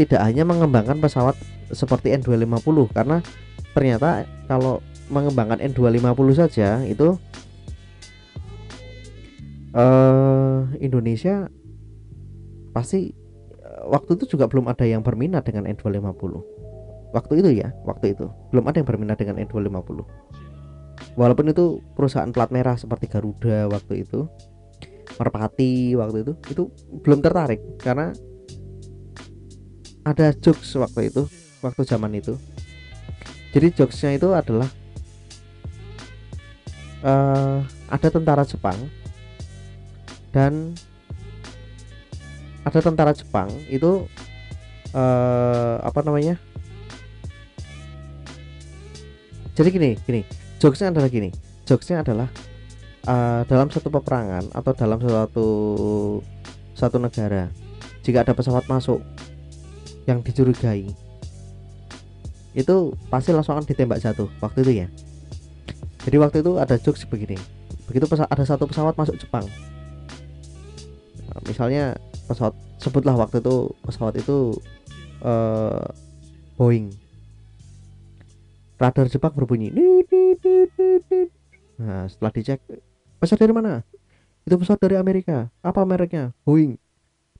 tidak 0.00 0.24
hanya 0.24 0.48
mengembangkan 0.48 0.96
pesawat 0.96 1.36
seperti 1.68 2.16
N250 2.16 2.96
karena 2.96 3.20
ternyata 3.76 4.24
kalau 4.48 4.80
mengembangkan 5.12 5.60
N250 5.60 6.28
saja 6.32 6.80
itu 6.88 7.20
uh, 9.76 10.64
Indonesia 10.80 11.52
pasti 12.72 13.12
uh, 13.60 13.92
waktu 13.92 14.16
itu 14.16 14.38
juga 14.38 14.48
belum 14.48 14.72
ada 14.72 14.88
yang 14.88 15.04
berminat 15.04 15.44
dengan 15.44 15.68
N250 15.68 16.32
waktu 17.12 17.32
itu 17.44 17.50
ya 17.60 17.68
waktu 17.84 18.16
itu. 18.16 18.32
Belum 18.48 18.64
ada 18.64 18.80
yang 18.80 18.88
berminat 18.88 19.20
dengan 19.20 19.36
N250 19.36 20.00
walaupun 21.20 21.52
itu 21.52 21.84
perusahaan 21.92 22.32
plat 22.32 22.48
merah 22.48 22.80
seperti 22.80 23.04
Garuda 23.12 23.68
waktu 23.68 24.08
itu 24.08 24.30
Merpati 25.20 25.92
waktu 26.00 26.24
itu 26.24 26.32
itu 26.48 26.62
belum 27.04 27.20
tertarik. 27.20 27.60
Karena 27.76 28.14
ada 30.04 30.32
jokes 30.36 30.74
waktu 30.76 31.12
itu 31.12 31.26
waktu 31.60 31.82
zaman 31.84 32.12
itu. 32.16 32.36
Jadi 33.50 33.74
jokesnya 33.74 34.14
itu 34.14 34.30
adalah 34.30 34.68
uh, 37.02 37.66
ada 37.90 38.08
tentara 38.08 38.46
Jepang 38.46 38.78
dan 40.30 40.72
ada 42.62 42.78
tentara 42.78 43.10
Jepang 43.10 43.50
itu 43.66 44.06
uh, 44.94 45.76
apa 45.82 46.00
namanya? 46.06 46.38
Jadi 49.58 49.68
gini 49.74 49.90
gini 50.06 50.22
jokesnya 50.62 50.92
adalah 50.94 51.10
gini 51.10 51.32
jokesnya 51.64 52.04
adalah 52.04 52.28
uh, 53.08 53.42
dalam 53.48 53.68
satu 53.72 53.88
peperangan 53.88 54.52
atau 54.52 54.72
dalam 54.76 54.98
suatu 55.00 55.48
satu 56.76 56.96
negara 57.00 57.48
jika 58.04 58.24
ada 58.24 58.32
pesawat 58.32 58.64
masuk 58.68 59.00
yang 60.10 60.18
dicurigai. 60.26 60.90
Itu 62.50 62.98
pasti 63.06 63.30
langsung 63.30 63.54
akan 63.54 63.62
ditembak 63.62 64.02
jatuh 64.02 64.26
waktu 64.42 64.66
itu 64.66 64.72
ya. 64.82 64.86
Jadi 66.02 66.16
waktu 66.18 66.36
itu 66.42 66.58
ada 66.58 66.74
jokes 66.74 67.06
begini. 67.06 67.38
Begitu 67.86 68.10
ada 68.10 68.42
satu 68.42 68.66
pesawat 68.66 68.98
masuk 68.98 69.14
Jepang. 69.22 69.46
Misalnya 71.46 71.94
pesawat 72.26 72.58
sebutlah 72.82 73.14
waktu 73.14 73.38
itu 73.38 73.70
pesawat 73.86 74.18
itu 74.18 74.58
uh, 75.22 75.86
Boeing. 76.58 76.90
Radar 78.80 79.12
Jepang 79.12 79.36
berbunyi 79.36 79.68
nah 81.80 82.08
setelah 82.08 82.32
dicek 82.32 82.60
pesawat 83.20 83.40
dari 83.40 83.54
mana? 83.56 83.84
Itu 84.44 84.56
pesawat 84.56 84.80
dari 84.80 84.96
Amerika. 85.00 85.48
Apa 85.60 85.84
mereknya? 85.84 86.32
Boeing 86.44 86.80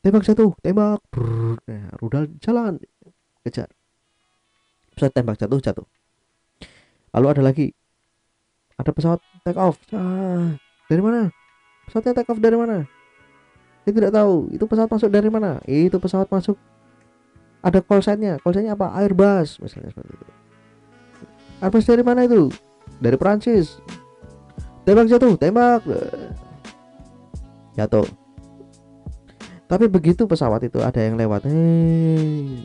tembak 0.00 0.24
jatuh 0.24 0.52
tembak. 0.64 1.00
Brrr. 1.12 1.60
nah 1.68 1.92
rudal 2.00 2.28
jalan. 2.40 2.80
Kejar. 3.44 3.68
Pesawat 4.96 5.12
tembak 5.16 5.36
jatuh 5.40 5.60
jatuh. 5.60 5.86
Lalu 7.16 7.26
ada 7.32 7.42
lagi. 7.42 7.68
Ada 8.80 8.90
pesawat 8.96 9.20
take 9.44 9.60
off. 9.60 9.76
Ah, 9.92 10.56
dari 10.88 11.02
mana? 11.04 11.28
Pesawatnya 11.88 12.12
take 12.16 12.30
off 12.32 12.40
dari 12.40 12.56
mana? 12.56 12.88
Saya 13.84 13.92
tidak 13.96 14.12
tahu. 14.12 14.34
Itu 14.52 14.64
pesawat 14.68 14.88
masuk 14.92 15.10
dari 15.12 15.28
mana? 15.28 15.60
Itu 15.64 15.96
pesawat 15.96 16.28
masuk. 16.28 16.56
Ada 17.60 17.84
call 17.84 18.00
sign-nya. 18.00 18.40
Call 18.40 18.56
sign-nya 18.56 18.72
apa? 18.76 18.92
Airbus 18.96 19.60
misalnya 19.60 19.92
seperti 19.92 20.16
itu. 20.16 20.26
Airbus 21.60 21.84
dari 21.84 22.02
mana 22.04 22.24
itu? 22.24 22.48
Dari 23.00 23.16
Prancis. 23.20 23.80
Tembak 24.84 25.08
jatuh, 25.12 25.36
tembak. 25.36 25.84
Jatuh. 27.76 28.19
Tapi 29.70 29.86
begitu 29.86 30.26
pesawat 30.26 30.66
itu 30.66 30.82
ada 30.82 30.98
yang 30.98 31.14
lewat, 31.14 31.46
hei, 31.46 32.58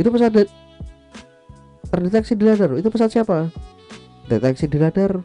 itu 0.00 0.08
pesawat 0.08 0.48
terdeteksi 1.92 2.32
di 2.32 2.48
radar. 2.48 2.72
Itu 2.80 2.88
pesawat 2.88 3.12
siapa? 3.12 3.52
Deteksi 4.24 4.64
di 4.72 4.80
radar. 4.80 5.20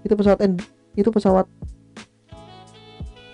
Itu 0.00 0.16
pesawat 0.16 0.40
itu 0.96 1.08
pesawat 1.12 1.44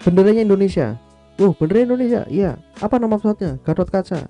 benderanya 0.02 0.42
Indonesia. 0.42 0.98
Oh, 1.38 1.54
bendera 1.54 1.86
Indonesia. 1.86 2.26
Iya. 2.26 2.58
Apa 2.82 2.98
nama 2.98 3.14
pesawatnya? 3.14 3.62
Gatot 3.62 3.86
Kaca. 3.86 4.26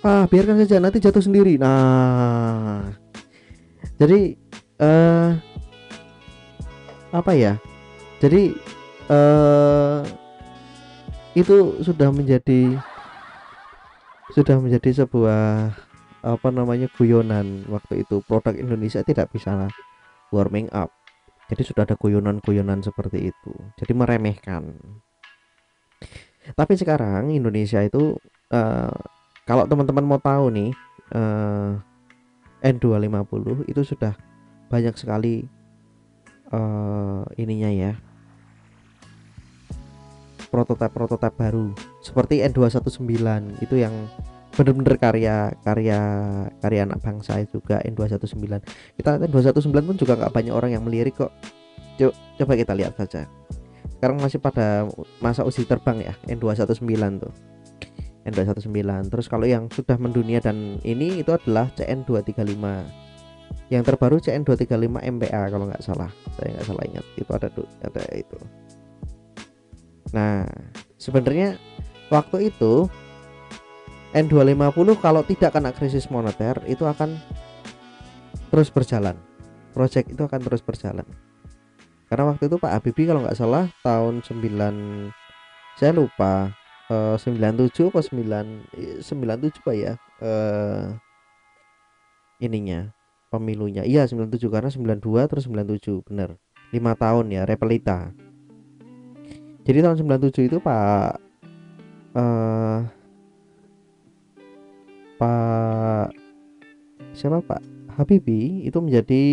Ah, 0.00 0.24
biarkan 0.24 0.56
saja 0.64 0.80
nanti 0.80 1.04
jatuh 1.04 1.20
sendiri. 1.20 1.60
Nah, 1.60 2.88
jadi 4.00 4.38
uh, 4.80 5.36
apa 7.12 7.32
ya 7.32 7.56
jadi 8.20 8.52
uh, 9.08 10.04
itu 11.36 11.84
sudah 11.84 12.08
menjadi 12.08 12.80
sudah 14.32 14.56
menjadi 14.56 15.04
sebuah 15.04 15.70
apa 16.24 16.48
namanya 16.48 16.88
guyonan 16.96 17.68
waktu 17.68 18.02
itu. 18.02 18.24
Produk 18.24 18.56
Indonesia 18.56 19.04
tidak 19.04 19.30
bisa 19.30 19.68
warming 20.32 20.72
up. 20.72 20.88
Jadi 21.46 21.62
sudah 21.62 21.86
ada 21.86 21.94
guyonan-guyonan 21.94 22.82
seperti 22.82 23.30
itu. 23.30 23.52
Jadi 23.78 23.92
meremehkan. 23.94 24.74
Tapi 26.56 26.74
sekarang 26.74 27.30
Indonesia 27.30 27.84
itu 27.84 28.16
uh, 28.50 28.96
kalau 29.46 29.68
teman-teman 29.68 30.02
mau 30.02 30.18
tahu 30.18 30.50
nih 30.50 30.70
uh, 31.14 31.78
N250 32.64 33.70
itu 33.70 33.82
sudah 33.86 34.16
banyak 34.66 34.94
sekali 34.98 35.46
uh, 36.50 37.22
ininya 37.38 37.70
ya 37.70 37.92
prototipe-prototipe 40.48 41.36
baru. 41.36 41.74
Seperti 42.00 42.42
N219 42.42 43.06
itu 43.62 43.76
yang 43.76 43.92
bener-bener 44.56 44.96
karya 44.96 45.52
karya 45.60 46.00
karya 46.64 46.80
anak 46.88 47.04
bangsa 47.04 47.44
juga 47.52 47.76
N219 47.84 48.64
kita 48.96 49.20
N219 49.28 49.68
pun 49.84 49.96
juga 50.00 50.16
nggak 50.16 50.32
banyak 50.32 50.54
orang 50.56 50.72
yang 50.72 50.82
melirik 50.82 51.20
kok. 51.20 51.32
Coba 52.40 52.56
kita 52.56 52.72
lihat 52.72 52.96
saja. 52.96 53.28
Sekarang 53.96 54.16
masih 54.20 54.40
pada 54.40 54.88
masa 55.20 55.44
uji 55.44 55.68
terbang 55.68 56.00
ya 56.00 56.14
N219 56.28 56.96
tuh. 57.20 57.32
N219 58.26 59.12
terus 59.12 59.30
kalau 59.30 59.46
yang 59.46 59.70
sudah 59.70 59.94
mendunia 60.00 60.42
dan 60.42 60.82
ini 60.82 61.22
itu 61.22 61.30
adalah 61.30 61.70
CN235 61.78 62.64
yang 63.70 63.82
terbaru 63.86 64.18
CN235 64.18 65.04
MPA 65.04 65.42
kalau 65.52 65.68
nggak 65.68 65.84
salah. 65.84 66.10
Saya 66.34 66.56
nggak 66.56 66.66
salah 66.66 66.84
ingat. 66.88 67.04
Itu 67.14 67.30
ada 67.30 67.48
ada 67.84 68.02
itu 68.16 68.38
Nah, 70.14 70.46
sebenarnya 71.00 71.58
waktu 72.12 72.50
itu 72.52 72.86
N250 74.14 74.88
kalau 75.02 75.22
tidak 75.26 75.50
kena 75.52 75.74
krisis 75.74 76.08
moneter 76.08 76.56
itu 76.70 76.86
akan 76.86 77.18
terus 78.48 78.70
berjalan. 78.70 79.18
Project 79.74 80.08
itu 80.08 80.22
akan 80.22 80.40
terus 80.40 80.62
berjalan. 80.64 81.04
Karena 82.06 82.30
waktu 82.30 82.46
itu 82.46 82.56
Pak 82.56 82.70
Habibie 82.70 83.10
kalau 83.10 83.26
nggak 83.26 83.36
salah 83.36 83.66
tahun 83.82 84.22
9 84.22 85.10
saya 85.76 85.92
lupa 85.92 86.54
eh, 86.88 87.16
97 87.18 87.92
atau 87.92 88.00
9 88.00 89.02
97 89.02 89.66
Pak 89.66 89.76
ya. 89.76 89.98
Eh 90.22 90.86
ininya 92.40 92.94
pemilunya. 93.28 93.82
Iya 93.84 94.08
97 94.08 94.48
karena 94.48 94.70
92 94.72 95.28
terus 95.28 95.44
97 95.50 96.06
bener 96.06 96.40
5 96.72 97.02
tahun 97.02 97.26
ya 97.34 97.42
Repelita. 97.44 98.14
Jadi 99.66 99.82
tahun 99.82 99.98
97 99.98 100.46
itu 100.46 100.58
Pak 100.62 101.18
eh 102.14 102.78
Pak 105.18 106.06
siapa 107.10 107.42
Pak? 107.42 107.60
Habibie 107.98 108.68
itu 108.68 108.78
menjadi 108.78 109.24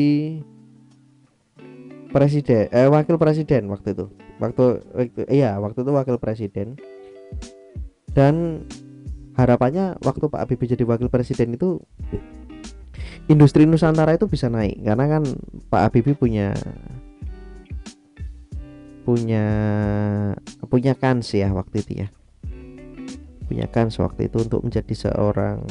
presiden 2.09 2.65
eh 2.73 2.89
wakil 2.89 3.21
presiden 3.21 3.69
waktu 3.69 3.93
itu. 3.93 4.05
Waktu, 4.41 4.63
waktu 4.97 5.21
iya 5.29 5.61
waktu 5.61 5.85
itu 5.85 5.91
wakil 5.93 6.17
presiden. 6.17 6.81
Dan 8.09 8.65
harapannya 9.37 10.01
waktu 10.01 10.25
Pak 10.33 10.49
Habibie 10.49 10.65
jadi 10.65 10.81
wakil 10.81 11.13
presiden 11.13 11.53
itu 11.53 11.77
industri 13.29 13.69
Nusantara 13.69 14.17
itu 14.17 14.25
bisa 14.25 14.49
naik. 14.49 14.81
Karena 14.81 15.05
kan 15.19 15.23
Pak 15.69 15.81
Habibie 15.91 16.17
punya 16.17 16.57
punya 19.03 19.45
punya 20.71 20.95
kans 20.95 21.35
ya 21.35 21.51
waktu 21.51 21.83
itu 21.83 21.91
ya. 22.03 22.07
Punya 23.47 23.67
kans 23.67 23.99
waktu 23.99 24.31
itu 24.31 24.41
untuk 24.41 24.63
menjadi 24.63 24.95
seorang 24.95 25.61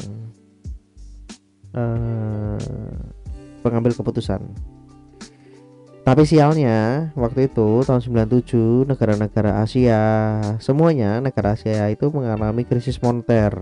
uh, 1.73 2.57
pengambil 3.65 3.91
keputusan. 3.97 4.45
Tapi 6.03 6.27
sialnya 6.27 7.11
waktu 7.15 7.47
itu 7.47 7.81
tahun 7.87 8.03
97 8.03 8.91
negara-negara 8.91 9.63
Asia 9.63 10.03
semuanya 10.59 11.23
negara 11.23 11.55
Asia 11.55 11.87
itu 11.87 12.11
mengalami 12.11 12.67
krisis 12.67 12.99
moneter. 12.99 13.55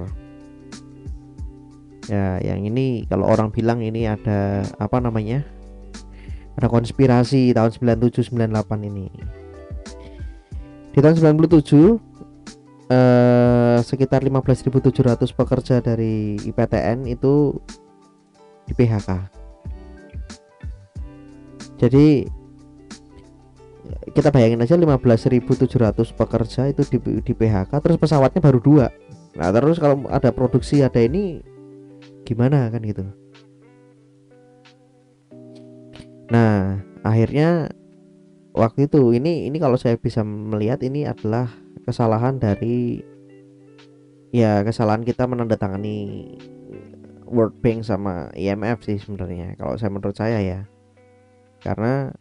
Ya 2.10 2.42
yang 2.42 2.66
ini 2.66 3.06
kalau 3.06 3.30
orang 3.30 3.54
bilang 3.54 3.86
ini 3.86 4.10
ada 4.10 4.66
apa 4.82 4.98
namanya 4.98 5.46
ada 6.58 6.68
konspirasi 6.68 7.54
tahun 7.54 7.78
97 7.78 8.34
98 8.34 8.90
ini 8.90 9.08
di 10.92 11.00
tahun 11.00 11.16
97 11.40 12.92
eh, 12.92 13.78
sekitar 13.80 14.20
15.700 14.28 15.32
pekerja 15.32 15.76
dari 15.80 16.36
IPTN 16.40 17.08
itu 17.08 17.56
di 18.68 18.74
PHK. 18.76 19.10
Jadi 21.82 22.08
kita 24.12 24.30
bayangin 24.30 24.62
aja 24.62 24.76
15.700 24.76 26.14
pekerja 26.14 26.62
itu 26.70 26.82
di, 26.92 26.98
di 27.24 27.34
PHK 27.34 27.72
terus 27.80 27.98
pesawatnya 27.98 28.44
baru 28.44 28.60
dua. 28.60 28.88
Nah 29.40 29.50
terus 29.56 29.80
kalau 29.80 30.06
ada 30.12 30.30
produksi 30.36 30.84
ada 30.84 31.00
ini 31.00 31.40
gimana 32.28 32.68
kan 32.70 32.84
gitu. 32.84 33.08
Nah 36.30 36.80
akhirnya 37.02 37.72
waktu 38.52 38.88
itu 38.88 39.16
ini 39.16 39.48
ini 39.48 39.58
kalau 39.60 39.80
saya 39.80 39.96
bisa 39.96 40.24
melihat 40.24 40.84
ini 40.84 41.08
adalah 41.08 41.48
kesalahan 41.88 42.38
dari 42.38 43.02
ya 44.32 44.64
kesalahan 44.64 45.04
kita 45.04 45.28
menandatangani 45.28 46.28
World 47.32 47.56
Bank 47.64 47.88
sama 47.88 48.28
IMF 48.36 48.84
sih 48.84 49.00
sebenarnya 49.00 49.56
kalau 49.56 49.80
saya 49.80 49.90
menurut 49.90 50.16
saya 50.16 50.40
ya. 50.44 50.68
Karena 51.64 52.12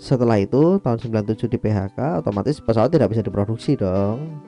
setelah 0.00 0.40
itu 0.40 0.80
tahun 0.80 0.98
97 0.98 1.46
di 1.46 1.58
PHK 1.60 2.24
otomatis 2.24 2.58
pesawat 2.58 2.90
tidak 2.90 3.14
bisa 3.14 3.22
diproduksi 3.22 3.78
dong. 3.78 4.42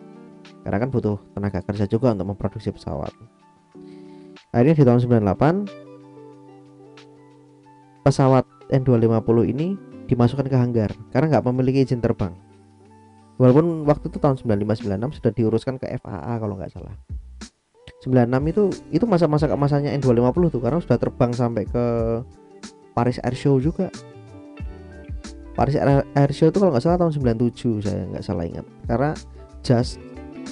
Karena 0.67 0.83
kan 0.83 0.91
butuh 0.91 1.19
tenaga 1.37 1.63
kerja 1.63 1.87
juga 1.87 2.11
untuk 2.11 2.35
memproduksi 2.35 2.75
pesawat. 2.75 3.15
Akhirnya 4.51 4.75
di 4.75 4.85
tahun 4.85 5.01
98 5.07 8.03
pesawat 8.03 8.45
N250 8.75 9.39
ini 9.47 9.79
dimasukkan 10.13 10.45
ke 10.45 10.57
hanggar 10.57 10.93
karena 11.09 11.33
nggak 11.33 11.45
memiliki 11.49 11.89
izin 11.89 12.05
terbang. 12.05 12.37
Walaupun 13.41 13.89
waktu 13.89 14.13
itu 14.13 14.21
tahun 14.21 14.37
9596 14.45 15.19
sudah 15.19 15.33
diuruskan 15.33 15.75
ke 15.81 15.89
FAA 15.97 16.33
kalau 16.37 16.61
nggak 16.61 16.69
salah. 16.69 16.93
96 18.05 18.29
itu 18.53 18.63
itu 18.93 19.05
masa-masa 19.09 19.49
masanya 19.57 19.95
N250 19.97 20.53
tuh 20.53 20.61
karena 20.61 20.79
sudah 20.85 20.99
terbang 21.01 21.33
sampai 21.33 21.65
ke 21.65 21.85
Paris 22.93 23.17
Air 23.25 23.33
Show 23.33 23.57
juga. 23.57 23.89
Paris 25.57 25.81
Air 25.81 26.33
Show 26.37 26.53
itu 26.53 26.61
kalau 26.61 26.77
nggak 26.77 26.85
salah 26.85 27.01
tahun 27.01 27.17
97 27.17 27.81
saya 27.81 28.05
nggak 28.13 28.25
salah 28.25 28.45
ingat. 28.45 28.67
Karena 28.85 29.17
Just 29.65 29.97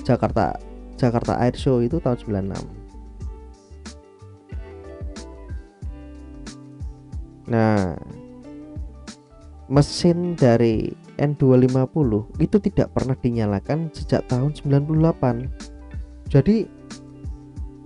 Jakarta 0.06 0.56
Jakarta 0.96 1.36
Air 1.36 1.58
Show 1.58 1.84
itu 1.84 2.00
tahun 2.00 2.16
96. 2.48 2.80
Nah, 7.50 7.98
mesin 9.70 10.34
dari 10.34 10.90
N250 11.16 12.42
itu 12.42 12.56
tidak 12.58 12.90
pernah 12.90 13.14
dinyalakan 13.14 13.94
sejak 13.94 14.26
tahun 14.26 14.50
98 14.58 15.70
jadi 16.30 16.66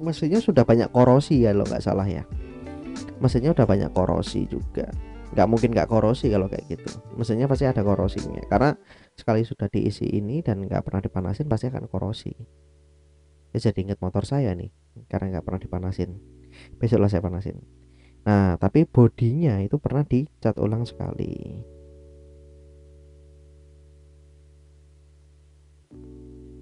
mesinnya 0.05 0.45
sudah 0.45 0.69
banyak 0.69 0.93
korosi 0.93 1.49
ya 1.49 1.57
lo 1.57 1.65
nggak 1.65 1.81
salah 1.81 2.05
ya. 2.05 2.29
Mesinnya 3.25 3.57
udah 3.57 3.65
banyak 3.65 3.91
korosi 3.97 4.45
juga. 4.45 4.93
Nggak 5.33 5.49
mungkin 5.49 5.73
nggak 5.73 5.89
korosi 5.89 6.29
kalau 6.29 6.47
kayak 6.47 6.69
gitu. 6.69 6.93
Mesinnya 7.17 7.49
pasti 7.49 7.65
ada 7.65 7.81
korosinya. 7.81 8.45
Karena 8.47 8.77
sekali 9.17 9.43
sudah 9.49 9.73
diisi 9.73 10.05
ini 10.13 10.45
dan 10.45 10.61
nggak 10.69 10.85
pernah 10.85 11.01
dipanasin 11.01 11.49
pasti 11.49 11.73
akan 11.73 11.89
korosi. 11.89 12.37
Ya 13.57 13.59
jadi 13.65 13.81
inget 13.87 13.99
motor 14.05 14.29
saya 14.29 14.53
nih 14.53 14.71
karena 15.09 15.39
nggak 15.39 15.45
pernah 15.49 15.61
dipanasin. 15.65 16.21
Besoklah 16.77 17.09
saya 17.09 17.25
panasin. 17.25 17.65
Nah 18.29 18.61
tapi 18.61 18.85
bodinya 18.85 19.57
itu 19.65 19.81
pernah 19.81 20.05
dicat 20.05 20.61
ulang 20.61 20.85
sekali 20.85 21.74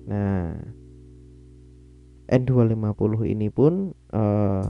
Nah, 0.07 0.55
N250 2.33 3.29
ini 3.29 3.53
pun 3.53 3.93
uh, 4.17 4.67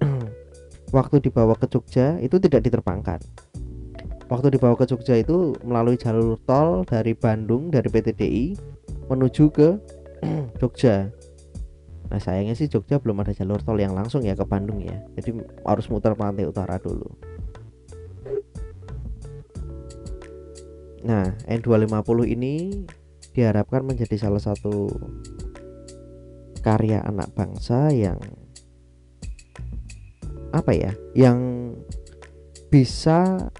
waktu 0.96 1.16
dibawa 1.18 1.58
ke 1.58 1.66
Jogja 1.66 2.16
itu 2.22 2.38
tidak 2.38 2.62
diterbangkan. 2.68 3.18
Waktu 4.30 4.54
dibawa 4.54 4.78
ke 4.78 4.86
Jogja 4.86 5.18
itu 5.18 5.58
melalui 5.66 5.98
jalur 5.98 6.38
tol 6.46 6.86
dari 6.86 7.18
Bandung 7.18 7.74
dari 7.74 7.90
PTDI 7.90 8.54
menuju 9.10 9.44
ke 9.50 9.68
Jogja. 10.62 11.10
Nah 12.10 12.18
sayangnya 12.22 12.54
sih 12.54 12.70
Jogja 12.70 13.02
belum 13.02 13.26
ada 13.26 13.34
jalur 13.34 13.58
tol 13.58 13.78
yang 13.78 13.94
langsung 13.94 14.22
ya 14.22 14.38
ke 14.38 14.46
Bandung 14.46 14.78
ya. 14.86 15.02
Jadi 15.18 15.42
harus 15.66 15.90
muter 15.90 16.14
pantai 16.14 16.46
utara 16.46 16.78
dulu. 16.78 17.10
Nah 21.02 21.34
N250 21.50 22.18
ini 22.30 22.86
diharapkan 23.30 23.86
menjadi 23.86 24.16
salah 24.18 24.42
satu 24.42 24.90
karya 26.60 27.00
anak 27.04 27.32
bangsa 27.32 27.88
yang 27.94 28.20
apa 30.50 30.74
ya 30.74 30.92
yang 31.14 31.38
bisa 32.70 33.50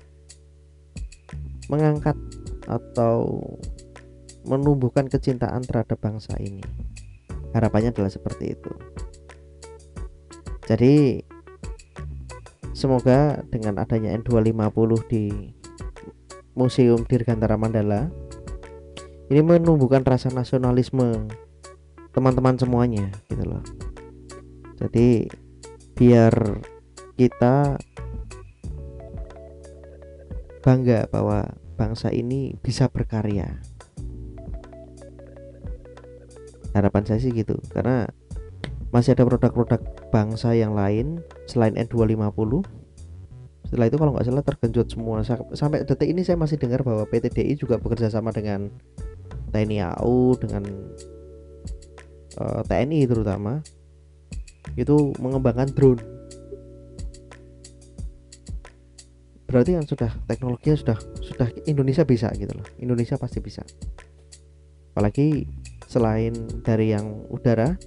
mengangkat 1.70 2.18
atau 2.66 3.42
menumbuhkan 4.46 5.06
kecintaan 5.06 5.62
terhadap 5.62 5.98
bangsa 6.02 6.34
ini. 6.42 6.62
Harapannya 7.54 7.94
adalah 7.94 8.10
seperti 8.10 8.54
itu. 8.54 8.72
Jadi 10.66 11.22
semoga 12.74 13.42
dengan 13.50 13.82
adanya 13.82 14.14
N250 14.14 14.90
di 15.10 15.24
Museum 16.54 17.02
Dirgantara 17.06 17.58
Mandala 17.58 18.10
ini 19.30 19.40
menumbuhkan 19.46 20.02
rasa 20.02 20.26
nasionalisme 20.34 21.30
teman-teman 22.10 22.58
semuanya 22.58 23.14
gitu 23.30 23.46
loh. 23.46 23.62
Jadi 24.74 25.30
biar 25.94 26.34
kita 27.14 27.78
bangga 30.66 31.06
bahwa 31.14 31.46
bangsa 31.78 32.10
ini 32.10 32.58
bisa 32.58 32.90
berkarya. 32.90 33.62
Harapan 36.74 37.06
saya 37.06 37.22
sih 37.22 37.30
gitu 37.30 37.54
karena 37.70 38.10
masih 38.90 39.14
ada 39.14 39.22
produk-produk 39.30 39.78
bangsa 40.10 40.58
yang 40.58 40.74
lain 40.74 41.22
selain 41.46 41.78
N250 41.78 42.79
setelah 43.70 43.86
itu 43.86 43.96
kalau 44.02 44.10
nggak 44.18 44.26
salah 44.26 44.42
tergenjot 44.42 44.90
semua. 44.90 45.22
Sampai 45.54 45.86
detik 45.86 46.10
ini 46.10 46.26
saya 46.26 46.34
masih 46.34 46.58
dengar 46.58 46.82
bahwa 46.82 47.06
PT 47.06 47.30
DI 47.30 47.54
juga 47.54 47.78
bekerja 47.78 48.10
sama 48.10 48.34
dengan 48.34 48.66
TNI 49.54 49.94
AU 49.94 50.34
dengan 50.42 50.66
uh, 52.42 52.58
eh, 52.58 52.62
TNI 52.66 53.00
terutama. 53.06 53.62
Itu 54.74 55.14
mengembangkan 55.22 55.70
drone. 55.70 56.02
Berarti 59.46 59.78
yang 59.78 59.86
sudah 59.86 60.18
teknologinya 60.26 60.74
sudah 60.74 60.98
sudah 61.22 61.48
Indonesia 61.70 62.02
bisa 62.02 62.26
gitu 62.34 62.50
loh. 62.50 62.66
Indonesia 62.82 63.14
pasti 63.22 63.38
bisa. 63.38 63.62
Apalagi 64.98 65.46
selain 65.86 66.34
dari 66.66 66.90
yang 66.90 67.22
udara 67.30 67.78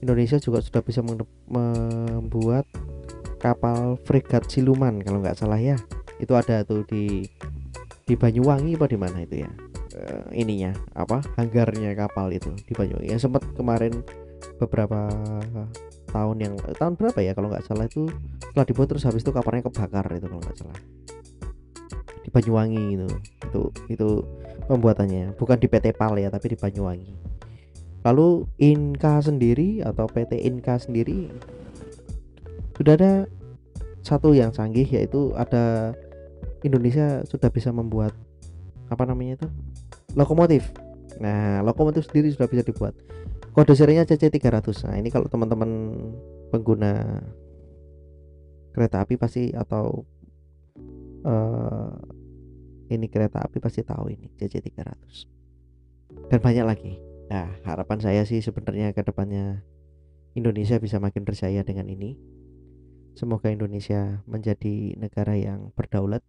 Indonesia 0.00 0.40
juga 0.40 0.64
sudah 0.64 0.80
bisa 0.80 1.04
membuat 1.04 2.64
kapal 3.42 3.98
fregat 4.06 4.46
siluman 4.46 5.02
kalau 5.02 5.18
nggak 5.18 5.34
salah 5.34 5.58
ya. 5.58 5.74
Itu 6.22 6.38
ada 6.38 6.62
tuh 6.62 6.86
di 6.86 7.26
di 8.06 8.14
Banyuwangi 8.14 8.78
apa 8.78 8.86
di 8.86 8.98
mana 8.98 9.18
itu 9.26 9.42
ya? 9.42 9.50
Uh, 9.92 10.24
ininya 10.32 10.72
apa 10.96 11.20
hanggarnya 11.34 11.92
kapal 11.98 12.30
itu 12.30 12.54
di 12.62 12.72
Banyuwangi. 12.72 13.10
Yang 13.10 13.26
sempat 13.26 13.42
kemarin 13.58 14.06
beberapa 14.62 15.10
tahun 16.14 16.36
yang 16.38 16.54
eh, 16.70 16.76
tahun 16.78 16.94
berapa 16.94 17.18
ya 17.18 17.32
kalau 17.34 17.50
nggak 17.50 17.66
salah 17.66 17.90
itu 17.90 18.06
setelah 18.52 18.66
dibuat 18.68 18.86
terus 18.92 19.04
habis 19.08 19.26
itu 19.26 19.32
kapalnya 19.34 19.66
kebakar 19.66 20.06
itu 20.14 20.26
kalau 20.30 20.42
nggak 20.46 20.58
salah. 20.62 20.78
Di 22.22 22.30
Banyuwangi 22.30 22.84
itu 22.94 23.08
itu 23.50 23.62
itu 23.90 24.08
pembuatannya. 24.70 25.34
Bukan 25.34 25.58
di 25.58 25.66
PT 25.66 25.98
PAL 25.98 26.22
ya 26.22 26.30
tapi 26.30 26.54
di 26.54 26.56
Banyuwangi. 26.56 27.12
Lalu 28.02 28.50
Inka 28.58 29.22
sendiri 29.22 29.82
atau 29.82 30.10
PT 30.10 30.34
Inka 30.42 30.78
sendiri 30.78 31.30
sudah 32.82 32.98
ada 32.98 33.12
satu 34.02 34.34
yang 34.34 34.50
canggih 34.50 34.82
yaitu 34.90 35.30
ada 35.38 35.94
Indonesia 36.66 37.22
sudah 37.30 37.46
bisa 37.46 37.70
membuat 37.70 38.10
apa 38.90 39.06
namanya 39.06 39.38
itu? 39.38 39.48
Lokomotif. 40.18 40.66
Nah 41.22 41.62
lokomotif 41.62 42.10
sendiri 42.10 42.34
sudah 42.34 42.50
bisa 42.50 42.66
dibuat. 42.66 42.98
Kode 43.54 43.78
serinya 43.78 44.02
CC300 44.02 44.90
nah 44.90 44.98
ini 44.98 45.14
kalau 45.14 45.30
teman-teman 45.30 45.70
pengguna 46.50 47.22
kereta 48.74 49.06
api 49.06 49.14
pasti 49.14 49.54
atau 49.54 50.02
uh, 51.22 51.94
ini 52.90 53.06
kereta 53.06 53.46
api 53.46 53.62
pasti 53.62 53.86
tahu 53.86 54.10
ini 54.10 54.26
CC300 54.42 54.90
dan 56.34 56.38
banyak 56.42 56.66
lagi. 56.66 56.92
Nah 57.30 57.46
harapan 57.62 58.02
saya 58.02 58.26
sih 58.26 58.42
sebenarnya 58.42 58.90
ke 58.90 59.06
depannya 59.06 59.62
Indonesia 60.34 60.82
bisa 60.82 60.98
makin 60.98 61.22
percaya 61.22 61.62
dengan 61.62 61.86
ini 61.86 62.41
Semoga 63.12 63.52
Indonesia 63.52 64.24
menjadi 64.24 64.96
negara 64.96 65.36
yang 65.36 65.68
berdaulat. 65.76 66.24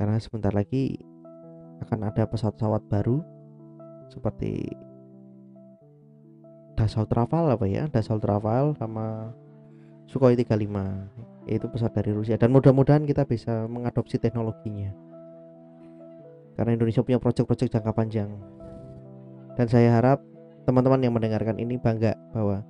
Karena 0.00 0.16
sebentar 0.16 0.48
lagi 0.48 0.96
akan 1.84 2.08
ada 2.08 2.24
pesawat-pesawat 2.24 2.88
baru 2.88 3.20
seperti 4.08 4.72
Dassault 6.72 7.12
Rafale 7.12 7.52
apa 7.52 7.68
ya? 7.68 7.84
Dassault 7.92 8.24
Rafale 8.24 8.72
sama 8.80 9.36
Sukhoi 10.08 10.32
35 10.32 11.44
yaitu 11.44 11.68
pesawat 11.68 11.92
dari 11.92 12.16
Rusia. 12.16 12.40
Dan 12.40 12.56
mudah-mudahan 12.56 13.04
kita 13.04 13.28
bisa 13.28 13.68
mengadopsi 13.68 14.16
teknologinya. 14.16 14.96
Karena 16.56 16.72
Indonesia 16.72 17.04
punya 17.04 17.20
proyek-proyek 17.20 17.68
jangka 17.68 17.92
panjang. 17.92 18.32
Dan 19.60 19.68
saya 19.68 20.00
harap 20.00 20.24
teman-teman 20.64 21.04
yang 21.04 21.12
mendengarkan 21.12 21.60
ini 21.60 21.76
bangga 21.76 22.16
bahwa 22.32 22.64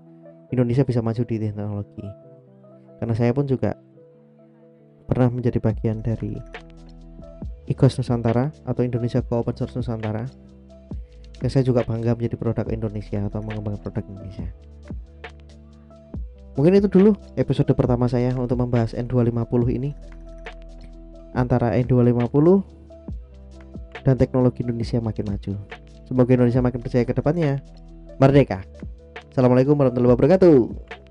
Indonesia 0.50 0.82
bisa 0.82 0.98
maju 0.98 1.22
di 1.22 1.38
teknologi 1.38 2.31
karena 3.02 3.18
saya 3.18 3.34
pun 3.34 3.50
juga 3.50 3.74
pernah 5.10 5.26
menjadi 5.26 5.58
bagian 5.58 6.06
dari 6.06 6.38
ICOS 7.66 7.98
Nusantara 7.98 8.54
atau 8.62 8.86
Indonesia 8.86 9.18
Co-Open 9.18 9.58
Source 9.58 9.74
Nusantara. 9.74 10.22
Dan 11.42 11.50
saya 11.50 11.66
juga 11.66 11.82
bangga 11.82 12.14
menjadi 12.14 12.38
produk 12.38 12.70
Indonesia 12.70 13.26
atau 13.26 13.42
mengembangkan 13.42 13.82
produk 13.82 14.06
Indonesia. 14.06 14.46
Mungkin 16.54 16.78
itu 16.78 16.86
dulu 16.86 17.18
episode 17.34 17.74
pertama 17.74 18.06
saya 18.06 18.30
untuk 18.38 18.62
membahas 18.62 18.94
N250 18.94 19.62
ini. 19.74 19.90
Antara 21.34 21.74
N250 21.74 22.46
dan 24.06 24.14
teknologi 24.14 24.62
Indonesia 24.62 25.02
makin 25.02 25.26
maju. 25.26 25.58
Semoga 26.06 26.30
Indonesia 26.38 26.62
makin 26.62 26.78
percaya 26.78 27.02
ke 27.02 27.18
depannya. 27.18 27.58
Merdeka. 28.22 28.62
Assalamualaikum 29.34 29.74
warahmatullahi 29.74 30.14
wabarakatuh 30.14 31.01